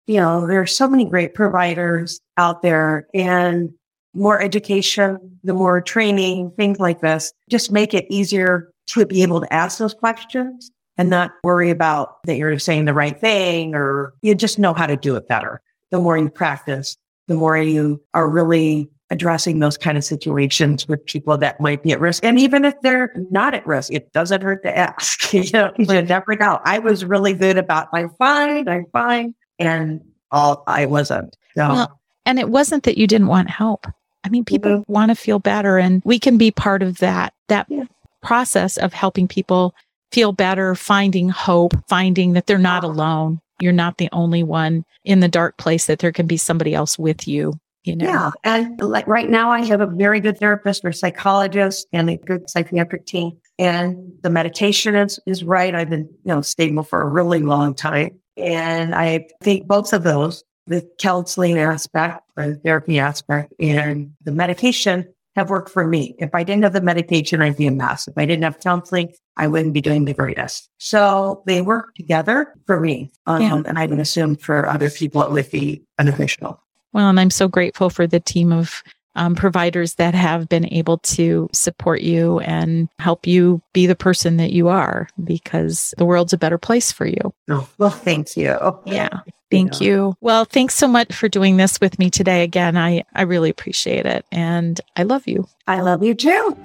you 0.07 0.17
know, 0.17 0.47
there 0.47 0.61
are 0.61 0.67
so 0.67 0.89
many 0.89 1.05
great 1.05 1.35
providers 1.35 2.21
out 2.37 2.63
there 2.63 3.07
and 3.15 3.71
more 4.15 4.43
education, 4.43 5.39
the 5.45 5.55
more 5.55 5.81
training, 5.81 6.53
things 6.57 6.81
like 6.81 7.01
this, 7.01 7.33
just 7.49 7.71
make 7.71 7.95
it 7.95 8.07
easier 8.11 8.73
to 8.89 9.07
be 9.07 9.23
able 9.23 9.41
to 9.41 9.53
ask 9.53 9.79
those 9.79 9.95
questions 9.95 10.71
and 10.99 11.09
not 11.09 11.33
worry 11.45 11.71
about 11.71 12.23
that 12.25 12.37
you're 12.37 12.59
saying 12.59 12.85
the 12.85 12.95
right 12.95 13.21
thing 13.21 13.75
or 13.75 14.13
you 14.23 14.35
just 14.35 14.59
know 14.59 14.75
how 14.75 14.87
to 14.87 14.97
do 14.97 15.17
it 15.17 15.29
better. 15.29 15.63
The 15.91 16.01
more 16.01 16.19
you 16.19 16.29
practice, 16.29 16.97
the 17.29 17.35
more 17.35 17.57
you 17.57 18.03
are 18.13 18.29
really 18.29 18.91
addressing 19.11 19.59
those 19.59 19.77
kind 19.77 19.99
of 19.99 20.05
situations 20.05 20.87
with 20.87 21.05
people 21.07 21.37
that 21.39 21.61
might 21.61 21.83
be 21.83 21.93
at 21.93 22.01
risk. 22.01 22.25
And 22.25 22.39
even 22.39 22.65
if 22.65 22.75
they're 22.83 23.13
not 23.31 23.55
at 23.55 23.67
risk, 23.67 23.93
it 23.93 24.13
doesn't 24.13 24.43
hurt 24.43 24.63
to 24.63 24.77
ask. 24.77 25.33
you 25.35 25.45
know, 25.53 25.73
you 25.79 26.03
never 26.03 26.37
know. 26.37 26.61
I 26.65 26.79
was 26.79 27.05
really 27.05 27.33
good 27.33 27.59
about 27.59 27.89
I'm 27.93 28.11
fine, 28.11 28.69
I'm 28.69 28.87
fine. 28.93 29.35
And 29.59 30.01
all 30.31 30.63
I 30.67 30.87
wasn't. 30.87 31.37
So. 31.55 31.69
Well, 31.69 32.01
and 32.25 32.39
it 32.39 32.49
wasn't 32.49 32.85
that 32.85 32.97
you 32.97 33.07
didn't 33.07 33.27
want 33.27 33.51
help. 33.51 33.87
I 34.23 34.29
mean, 34.29 34.45
people 34.45 34.71
mm-hmm. 34.71 34.93
want 34.93 35.11
to 35.11 35.15
feel 35.15 35.39
better 35.39 35.79
and 35.79 36.03
we 36.05 36.19
can 36.19 36.39
be 36.39 36.51
part 36.51 36.83
of 36.83 36.99
that, 36.99 37.35
that 37.49 37.67
yeah. 37.69 37.85
process 38.23 38.77
of 38.77 38.93
helping 38.93 39.27
people 39.27 39.75
feel 40.13 40.33
better, 40.33 40.75
finding 40.75 41.29
hope, 41.29 41.73
finding 41.89 42.35
that 42.35 42.47
they're 42.47 42.59
not 42.59 42.85
alone. 42.85 43.41
You're 43.61 43.73
not 43.73 43.99
the 43.99 44.09
only 44.13 44.43
one 44.43 44.85
in 45.05 45.21
the 45.21 45.29
dark 45.29 45.57
place, 45.57 45.87
that 45.87 45.99
there 45.99 46.13
can 46.13 46.27
be 46.27 46.37
somebody 46.37 46.75
else 46.75 46.99
with 46.99 47.29
you. 47.29 47.59
You 47.85 47.97
know? 47.97 48.07
Yeah. 48.07 48.31
And 48.45 48.81
like 48.81 49.07
right 49.07 49.29
now, 49.29 49.51
I 49.51 49.65
have 49.65 49.81
a 49.81 49.87
very 49.87 50.21
good 50.21 50.39
therapist 50.39 50.85
or 50.85 50.93
psychologist 50.93 51.87
and 51.93 52.11
a 52.11 52.17
good 52.17 52.51
psychiatric 52.51 53.07
team. 53.07 53.33
And 53.59 54.13
the 54.23 54.31
medication 54.31 54.95
is, 54.95 55.19
is 55.27 55.45
right. 55.45 55.75
I've 55.75 55.91
been, 55.91 56.09
you 56.25 56.35
know, 56.35 56.43
stable 56.43 56.83
for 56.83 57.01
a 57.01 57.09
really 57.09 57.41
long 57.41 57.75
time. 57.75 58.19
And 58.37 58.95
I 58.95 59.27
think 59.43 59.67
both 59.67 59.93
of 59.93 60.03
those, 60.03 60.45
the 60.67 60.89
counseling 60.99 61.59
aspect 61.59 62.23
or 62.37 62.49
the 62.49 62.57
therapy 62.57 62.99
aspect 62.99 63.53
and 63.59 64.13
the 64.25 64.33
medication 64.33 65.07
have 65.37 65.49
worked 65.49 65.71
for 65.71 65.87
me. 65.87 66.15
If 66.19 66.31
I 66.35 66.43
didn't 66.43 66.65
have 66.65 66.73
the 66.73 66.81
medication, 66.81 67.41
I'd 67.41 67.57
be 67.57 67.67
a 67.67 67.71
mess. 67.71 68.09
If 68.09 68.15
I 68.17 68.27
didn't 68.27 68.45
have 68.45 68.61
counseling, 68.61 69.13
I 69.37 69.47
wouldn't 69.47 69.75
be 69.75 69.81
doing 69.81 70.05
the 70.05 70.15
greatest. 70.15 70.69
So 70.79 71.43
they 71.47 71.63
work 71.63 71.95
together 71.95 72.55
for 72.67 72.81
me. 72.81 73.11
Um, 73.27 73.43
yeah. 73.43 73.63
And 73.65 73.79
I 73.79 73.87
would 73.87 74.01
assume 74.01 74.37
for 74.37 74.69
other 74.69 74.91
people, 74.91 75.23
it 75.23 75.31
would 75.31 75.51
be 75.51 75.83
beneficial. 75.97 76.61
Well, 76.93 77.09
and 77.09 77.21
I'm 77.21 77.31
so 77.31 77.49
grateful 77.49 77.91
for 77.91 78.07
the 78.07 78.21
team 78.21 78.53
of 78.53 78.83
um, 79.17 79.35
providers 79.35 79.95
that 79.95 80.15
have 80.15 80.49
been 80.49 80.73
able 80.73 80.99
to 80.99 81.49
support 81.53 82.01
you 82.01 82.39
and 82.41 82.89
help 82.99 83.27
you 83.27 83.61
be 83.73 83.87
the 83.87 83.97
person 83.97 84.37
that 84.37 84.53
you 84.53 84.69
are 84.69 85.09
because 85.23 85.95
the 85.99 86.05
world's 86.05 86.33
a 86.33 86.39
better 86.39 86.59
place 86.59 86.93
for 86.93 87.07
you. 87.07 87.35
Oh, 87.49 87.69
well, 87.79 87.91
thank 87.91 88.37
you. 88.37 88.57
Yeah. 88.85 89.21
Thank 89.51 89.81
you. 89.81 90.15
Well, 90.21 90.45
thanks 90.45 90.77
so 90.77 90.87
much 90.87 91.13
for 91.13 91.29
doing 91.29 91.57
this 91.57 91.81
with 91.81 91.99
me 91.99 92.09
today. 92.09 92.45
Again, 92.45 92.77
I, 92.77 93.03
I 93.17 93.23
really 93.23 93.51
appreciate 93.51 94.07
it. 94.07 94.25
And 94.31 94.81
I 94.95 95.03
love 95.03 95.27
you. 95.27 95.45
I 95.67 95.81
love 95.81 96.05
you 96.05 96.15
too. 96.15 96.57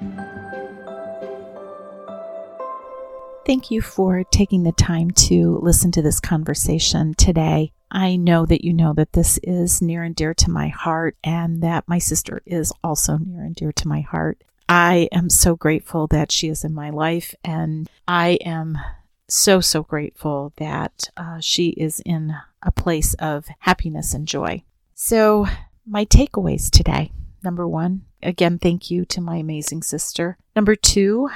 Thank 3.48 3.72
you 3.72 3.82
for 3.82 4.24
taking 4.26 4.62
the 4.62 4.72
time 4.72 5.10
to 5.12 5.60
listen 5.64 5.92
to 5.94 6.04
this 6.04 6.20
conversation 6.20 7.16
today. 7.16 7.72
I 7.96 8.18
know 8.18 8.46
that 8.46 8.66
you 8.66 8.74
know 8.74 8.92
that 8.94 9.14
this 9.14 9.40
is 9.42 9.82
near 9.82 10.04
and 10.04 10.14
dear 10.14 10.34
to 10.34 10.52
my 10.52 10.68
heart 10.68 11.16
and 11.24 11.64
that 11.64 11.88
my 11.88 11.98
sister 11.98 12.42
is 12.46 12.74
also 12.84 13.18
near 13.18 13.42
and 13.42 13.56
dear 13.56 13.72
to 13.72 13.88
my 13.88 14.02
heart. 14.02 14.44
I 14.68 15.08
am 15.14 15.30
so 15.30 15.56
grateful 15.56 16.06
that 16.08 16.30
she 16.30 16.50
is 16.50 16.66
in 16.66 16.74
my 16.74 16.90
life 16.90 17.34
and 17.42 17.90
I 18.06 18.38
am 18.46 18.78
so, 19.30 19.62
so 19.62 19.82
grateful 19.82 20.52
that 20.58 21.10
uh, 21.16 21.40
she 21.40 21.70
is 21.70 22.02
in 22.06 22.36
a 22.62 22.72
place 22.72 23.14
of 23.14 23.46
happiness 23.60 24.14
and 24.14 24.28
joy. 24.28 24.64
So, 24.94 25.48
my 25.88 26.04
takeaways 26.04 26.70
today 26.70 27.14
number 27.46 27.66
one, 27.66 28.02
again, 28.22 28.60
thank 28.60 28.92
you 28.92 29.06
to 29.06 29.22
my 29.22 29.38
amazing 29.38 29.84
sister. 29.84 30.38
Number 30.54 30.76
two, 30.76 31.30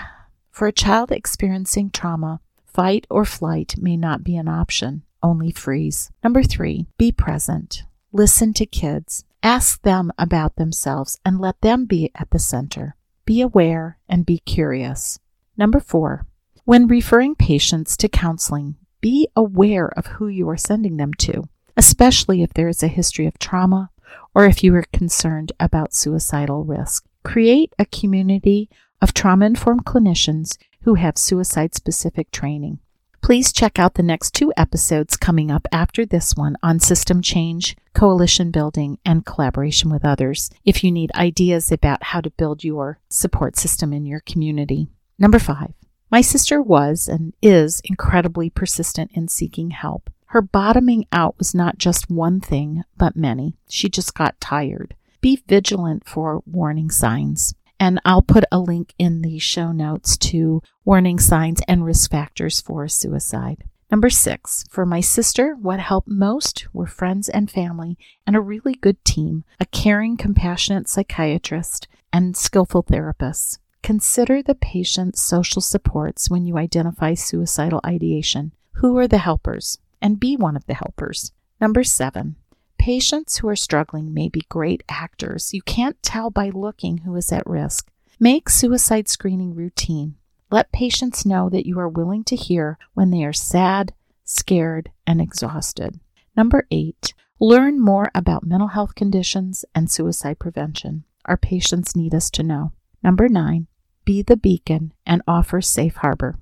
for 0.52 0.68
a 0.68 0.74
child 0.74 1.10
experiencing 1.10 1.92
trauma, 1.92 2.42
fight 2.66 3.08
or 3.10 3.24
flight 3.24 3.76
may 3.78 3.96
not 3.96 4.26
be 4.26 4.36
an 4.36 4.50
option, 4.50 5.04
only 5.22 5.52
freeze. 5.52 6.12
Number 6.24 6.44
three, 6.44 6.88
be 6.98 7.12
present. 7.12 7.84
Listen 8.12 8.54
to 8.54 8.66
kids. 8.66 9.24
Ask 9.44 9.82
them 9.84 10.12
about 10.18 10.56
themselves 10.56 11.20
and 11.24 11.40
let 11.40 11.62
them 11.62 11.86
be 11.86 12.12
at 12.16 12.32
the 12.32 12.40
center. 12.40 12.96
Be 13.26 13.42
aware 13.42 13.98
and 14.08 14.26
be 14.26 14.40
curious. 14.40 15.20
Number 15.58 15.80
four, 15.80 16.26
when 16.66 16.88
referring 16.88 17.36
patients 17.36 17.96
to 17.98 18.10
counseling, 18.10 18.76
be 19.02 19.28
aware 19.36 19.88
of 19.98 20.08
who 20.08 20.28
you 20.28 20.50
are 20.50 20.58
sending 20.58 20.98
them 20.98 21.14
to, 21.16 21.48
especially 21.78 22.44
if 22.44 22.54
there 22.54 22.68
is 22.68 22.84
a 22.84 22.88
history 22.88 23.26
of 23.26 23.40
trauma 23.40 23.92
or 24.36 24.46
if 24.46 24.64
you 24.64 24.76
are 24.76 24.86
concerned 24.92 25.52
about 25.60 25.94
suicidal 25.94 26.64
risk. 26.64 27.06
Create 27.24 27.74
a 27.80 27.86
community 27.86 28.70
of 29.02 29.14
trauma 29.14 29.46
informed 29.46 29.86
clinicians 29.86 30.58
who 30.82 30.96
have 30.96 31.18
suicide 31.18 31.76
specific 31.76 32.32
training. 32.32 32.80
Please 33.22 33.52
check 33.52 33.78
out 33.78 33.94
the 33.94 34.04
next 34.04 34.34
two 34.34 34.52
episodes 34.58 35.18
coming 35.18 35.52
up 35.52 35.68
after 35.72 36.06
this 36.06 36.36
one 36.36 36.56
on 36.64 36.80
system 36.80 37.22
change, 37.22 37.76
coalition 37.94 38.50
building, 38.50 38.98
and 39.06 39.26
collaboration 39.26 39.92
with 39.92 40.06
others 40.06 40.50
if 40.66 40.84
you 40.84 40.92
need 40.92 41.12
ideas 41.16 41.72
about 41.72 42.04
how 42.04 42.22
to 42.22 42.32
build 42.32 42.64
your 42.64 43.00
support 43.10 43.58
system 43.58 43.94
in 43.94 44.06
your 44.06 44.22
community. 44.22 44.88
Number 45.20 45.38
five, 45.38 45.74
my 46.10 46.22
sister 46.22 46.62
was 46.62 47.08
and 47.08 47.34
is 47.42 47.82
incredibly 47.86 48.50
persistent 48.50 49.12
in 49.14 49.28
seeking 49.28 49.72
help. 49.72 50.10
Her 50.28 50.42
bottoming 50.42 51.06
out 51.12 51.38
was 51.38 51.54
not 51.54 51.78
just 51.78 52.10
one 52.10 52.40
thing, 52.40 52.84
but 52.98 53.16
many. 53.16 53.56
She 53.68 53.90
just 53.90 54.14
got 54.14 54.40
tired. 54.40 54.96
Be 55.22 55.44
vigilant 55.48 56.08
for 56.08 56.42
warning 56.46 56.90
signs. 56.90 57.54
And 57.80 58.02
I'll 58.04 58.22
put 58.22 58.44
a 58.52 58.60
link 58.60 58.94
in 59.00 59.22
the 59.22 59.40
show 59.40 59.72
notes 59.72 60.18
to 60.18 60.62
warning 60.84 61.20
signs 61.20 61.62
and 61.68 61.86
risk 61.86 62.12
factors 62.12 62.60
for 62.60 62.88
suicide. 62.88 63.64
Number 63.90 64.10
six, 64.10 64.66
for 64.70 64.86
my 64.86 65.00
sister, 65.00 65.56
what 65.60 65.80
helped 65.80 66.08
most 66.08 66.68
were 66.74 66.86
friends 66.86 67.28
and 67.28 67.50
family 67.50 67.98
and 68.28 68.36
a 68.36 68.42
really 68.42 68.76
good 68.76 69.04
team, 69.04 69.46
a 69.60 69.66
caring, 69.66 70.16
compassionate 70.16 70.88
psychiatrist, 70.88 71.88
and 72.14 72.38
skillful 72.38 72.84
therapists. 72.84 73.58
Consider 73.82 74.44
the 74.44 74.56
patient's 74.56 75.22
social 75.22 75.62
supports 75.62 76.30
when 76.30 76.46
you 76.46 76.58
identify 76.58 77.14
suicidal 77.14 77.82
ideation. 77.86 78.52
Who 78.74 78.98
are 78.98 79.08
the 79.08 79.18
helpers? 79.18 79.80
And 80.02 80.20
be 80.20 80.36
one 80.36 80.56
of 80.56 80.66
the 80.68 80.76
helpers. 80.76 81.32
Number 81.60 81.84
seven, 81.84 82.36
patients 82.80 83.38
who 83.38 83.48
are 83.48 83.56
struggling 83.56 84.14
may 84.14 84.30
be 84.30 84.46
great 84.50 84.84
actors. 84.90 85.54
You 85.54 85.62
can't 85.62 86.02
tell 86.02 86.32
by 86.32 86.50
looking 86.50 87.00
who 87.00 87.16
is 87.16 87.32
at 87.32 87.46
risk. 87.46 87.92
Make 88.20 88.50
suicide 88.50 89.08
screening 89.08 89.54
routine. 89.54 90.16
Let 90.50 90.72
patients 90.72 91.26
know 91.26 91.50
that 91.50 91.68
you 91.68 91.78
are 91.80 91.88
willing 91.88 92.24
to 92.24 92.36
hear 92.36 92.80
when 92.96 93.12
they 93.12 93.24
are 93.24 93.34
sad, 93.34 93.94
scared, 94.24 94.90
and 95.06 95.22
exhausted. 95.22 96.00
Number 96.36 96.66
eight, 96.72 97.14
learn 97.40 97.80
more 97.80 98.10
about 98.16 98.46
mental 98.46 98.70
health 98.70 98.96
conditions 98.96 99.64
and 99.76 99.92
suicide 99.92 100.40
prevention. 100.40 101.04
Our 101.26 101.38
patients 101.38 101.96
need 101.96 102.16
us 102.16 102.32
to 102.32 102.44
know. 102.44 102.72
Number 103.04 103.30
nine, 103.30 103.68
be 104.06 104.22
the 104.22 104.38
beacon 104.38 104.94
and 105.06 105.22
offer 105.28 105.62
safe 105.62 105.98
harbor. 105.98 106.40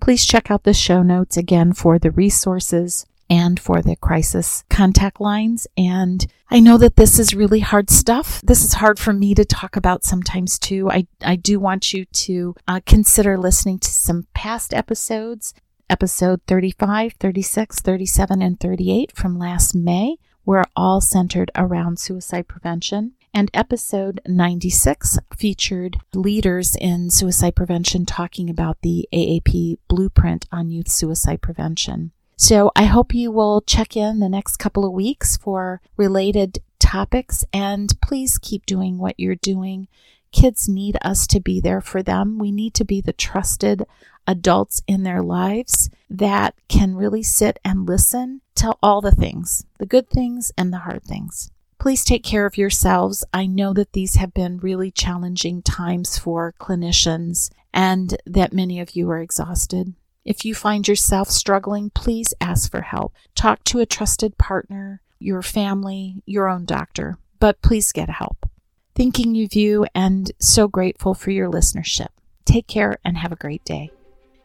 Please 0.00 0.26
check 0.26 0.50
out 0.50 0.64
the 0.64 0.74
show 0.74 1.02
notes 1.02 1.36
again 1.36 1.72
for 1.72 1.98
the 1.98 2.10
resources 2.10 3.06
and 3.30 3.60
for 3.60 3.82
the 3.82 3.96
crisis 3.96 4.64
contact 4.70 5.20
lines. 5.20 5.66
And 5.76 6.26
I 6.50 6.60
know 6.60 6.78
that 6.78 6.96
this 6.96 7.18
is 7.18 7.34
really 7.34 7.60
hard 7.60 7.90
stuff. 7.90 8.40
This 8.42 8.64
is 8.64 8.74
hard 8.74 8.98
for 8.98 9.12
me 9.12 9.34
to 9.34 9.44
talk 9.44 9.76
about 9.76 10.04
sometimes 10.04 10.58
too. 10.58 10.90
I, 10.90 11.06
I 11.22 11.36
do 11.36 11.60
want 11.60 11.92
you 11.92 12.04
to 12.04 12.54
uh, 12.66 12.80
consider 12.86 13.36
listening 13.36 13.78
to 13.80 13.90
some 13.90 14.26
past 14.34 14.72
episodes, 14.72 15.52
episode 15.90 16.40
35, 16.46 17.14
36, 17.14 17.80
37, 17.80 18.42
and 18.42 18.60
38 18.60 19.12
from 19.14 19.38
last 19.38 19.74
May, 19.74 20.16
were 20.44 20.64
all 20.74 21.00
centered 21.00 21.50
around 21.54 21.98
suicide 21.98 22.48
prevention. 22.48 23.12
And 23.34 23.50
episode 23.52 24.20
96 24.26 25.18
featured 25.36 25.98
leaders 26.14 26.74
in 26.74 27.10
suicide 27.10 27.54
prevention 27.54 28.06
talking 28.06 28.48
about 28.48 28.78
the 28.80 29.06
AAP 29.12 29.76
blueprint 29.86 30.46
on 30.50 30.70
youth 30.70 30.88
suicide 30.88 31.42
prevention. 31.42 32.12
So 32.40 32.70
I 32.76 32.84
hope 32.84 33.14
you 33.14 33.32
will 33.32 33.62
check 33.62 33.96
in 33.96 34.20
the 34.20 34.28
next 34.28 34.58
couple 34.58 34.84
of 34.84 34.92
weeks 34.92 35.36
for 35.36 35.80
related 35.96 36.60
topics 36.78 37.44
and 37.52 38.00
please 38.00 38.38
keep 38.38 38.64
doing 38.64 38.96
what 38.96 39.18
you're 39.18 39.34
doing. 39.34 39.88
Kids 40.30 40.68
need 40.68 40.96
us 41.02 41.26
to 41.26 41.40
be 41.40 41.60
there 41.60 41.80
for 41.80 42.00
them. 42.00 42.38
We 42.38 42.52
need 42.52 42.74
to 42.74 42.84
be 42.84 43.00
the 43.00 43.12
trusted 43.12 43.84
adults 44.24 44.82
in 44.86 45.02
their 45.02 45.20
lives 45.20 45.90
that 46.08 46.54
can 46.68 46.94
really 46.94 47.24
sit 47.24 47.58
and 47.64 47.88
listen 47.88 48.42
to 48.54 48.72
all 48.84 49.00
the 49.00 49.10
things, 49.10 49.66
the 49.80 49.86
good 49.86 50.08
things 50.08 50.52
and 50.56 50.72
the 50.72 50.78
hard 50.78 51.02
things. 51.02 51.50
Please 51.80 52.04
take 52.04 52.22
care 52.22 52.46
of 52.46 52.56
yourselves. 52.56 53.24
I 53.34 53.46
know 53.46 53.72
that 53.72 53.94
these 53.94 54.14
have 54.14 54.32
been 54.32 54.58
really 54.58 54.92
challenging 54.92 55.60
times 55.60 56.18
for 56.18 56.54
clinicians 56.60 57.50
and 57.74 58.16
that 58.24 58.52
many 58.52 58.78
of 58.78 58.94
you 58.94 59.10
are 59.10 59.20
exhausted. 59.20 59.94
If 60.24 60.44
you 60.44 60.54
find 60.54 60.86
yourself 60.86 61.30
struggling, 61.30 61.90
please 61.90 62.34
ask 62.40 62.70
for 62.70 62.82
help. 62.82 63.14
Talk 63.34 63.64
to 63.64 63.80
a 63.80 63.86
trusted 63.86 64.36
partner, 64.38 65.00
your 65.18 65.42
family, 65.42 66.22
your 66.26 66.48
own 66.48 66.64
doctor, 66.64 67.18
but 67.40 67.62
please 67.62 67.92
get 67.92 68.10
help. 68.10 68.48
Thinking 68.94 69.42
of 69.42 69.54
you 69.54 69.86
and 69.94 70.32
so 70.38 70.68
grateful 70.68 71.14
for 71.14 71.30
your 71.30 71.50
listenership. 71.50 72.08
Take 72.44 72.66
care 72.66 72.98
and 73.04 73.16
have 73.16 73.32
a 73.32 73.36
great 73.36 73.64
day. 73.64 73.90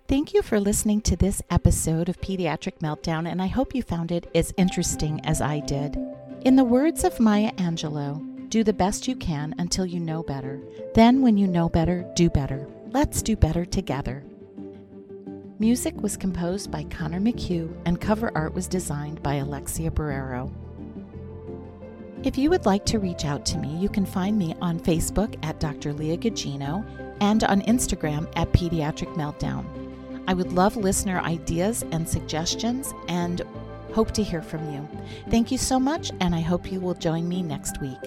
Thank 0.08 0.34
you 0.34 0.42
for 0.42 0.60
listening 0.60 1.02
to 1.02 1.16
this 1.16 1.42
episode 1.50 2.10
of 2.10 2.22
Pediatric 2.22 2.80
Meltdown, 2.80 3.30
and 3.30 3.42
I 3.42 3.48
hope 3.48 3.74
you 3.74 3.82
found 3.82 4.12
it 4.12 4.30
as 4.36 4.54
interesting 4.58 5.26
as 5.26 5.42
I 5.42 5.62
did. 5.62 5.98
In 6.46 6.56
the 6.56 6.64
words 6.64 7.04
of 7.04 7.20
Maya 7.20 7.52
Angelou, 7.54 8.50
Do 8.50 8.64
the 8.64 8.74
best 8.74 9.08
you 9.08 9.16
can 9.16 9.56
until 9.58 9.86
you 9.86 10.00
know 10.00 10.22
better. 10.22 10.60
Then, 10.94 11.22
when 11.22 11.38
you 11.38 11.48
know 11.48 11.70
better, 11.70 12.06
do 12.16 12.30
better. 12.30 12.68
Let's 12.92 13.24
do 13.24 13.36
better 13.36 13.66
together. 13.66 14.24
Music 15.60 15.94
was 16.02 16.18
composed 16.18 16.72
by 16.72 16.84
Connor 16.86 17.20
McHugh 17.20 17.72
and 17.86 18.02
cover 18.02 18.32
art 18.34 18.56
was 18.56 18.68
designed 18.68 19.22
by 19.22 19.36
Alexia 19.36 19.92
Barrero. 19.92 20.52
If 22.24 22.40
you 22.40 22.50
would 22.50 22.66
like 22.66 22.86
to 22.86 22.98
reach 22.98 23.24
out 23.24 23.46
to 23.48 23.60
me, 23.60 23.78
you 23.78 23.88
can 23.88 24.06
find 24.06 24.38
me 24.38 24.56
on 24.62 24.80
Facebook 24.80 25.38
at 25.44 25.60
Dr. 25.60 25.94
Leah 25.94 26.18
Gugino 26.18 26.84
and 27.22 27.44
on 27.44 27.62
Instagram 27.62 28.28
at 28.36 28.52
Pediatric 28.52 29.14
Meltdown. 29.14 29.64
I 30.28 30.34
would 30.34 30.54
love 30.54 30.76
listener 30.76 31.20
ideas 31.20 31.84
and 31.92 32.10
suggestions 32.10 32.92
and 33.08 33.44
hope 33.94 34.12
to 34.12 34.24
hear 34.24 34.42
from 34.42 34.74
you. 34.74 34.88
Thank 35.30 35.52
you 35.52 35.60
so 35.60 35.80
much, 35.80 36.12
and 36.20 36.34
I 36.34 36.42
hope 36.42 36.72
you 36.72 36.80
will 36.80 36.96
join 36.96 37.30
me 37.30 37.44
next 37.44 37.80
week. 37.80 38.00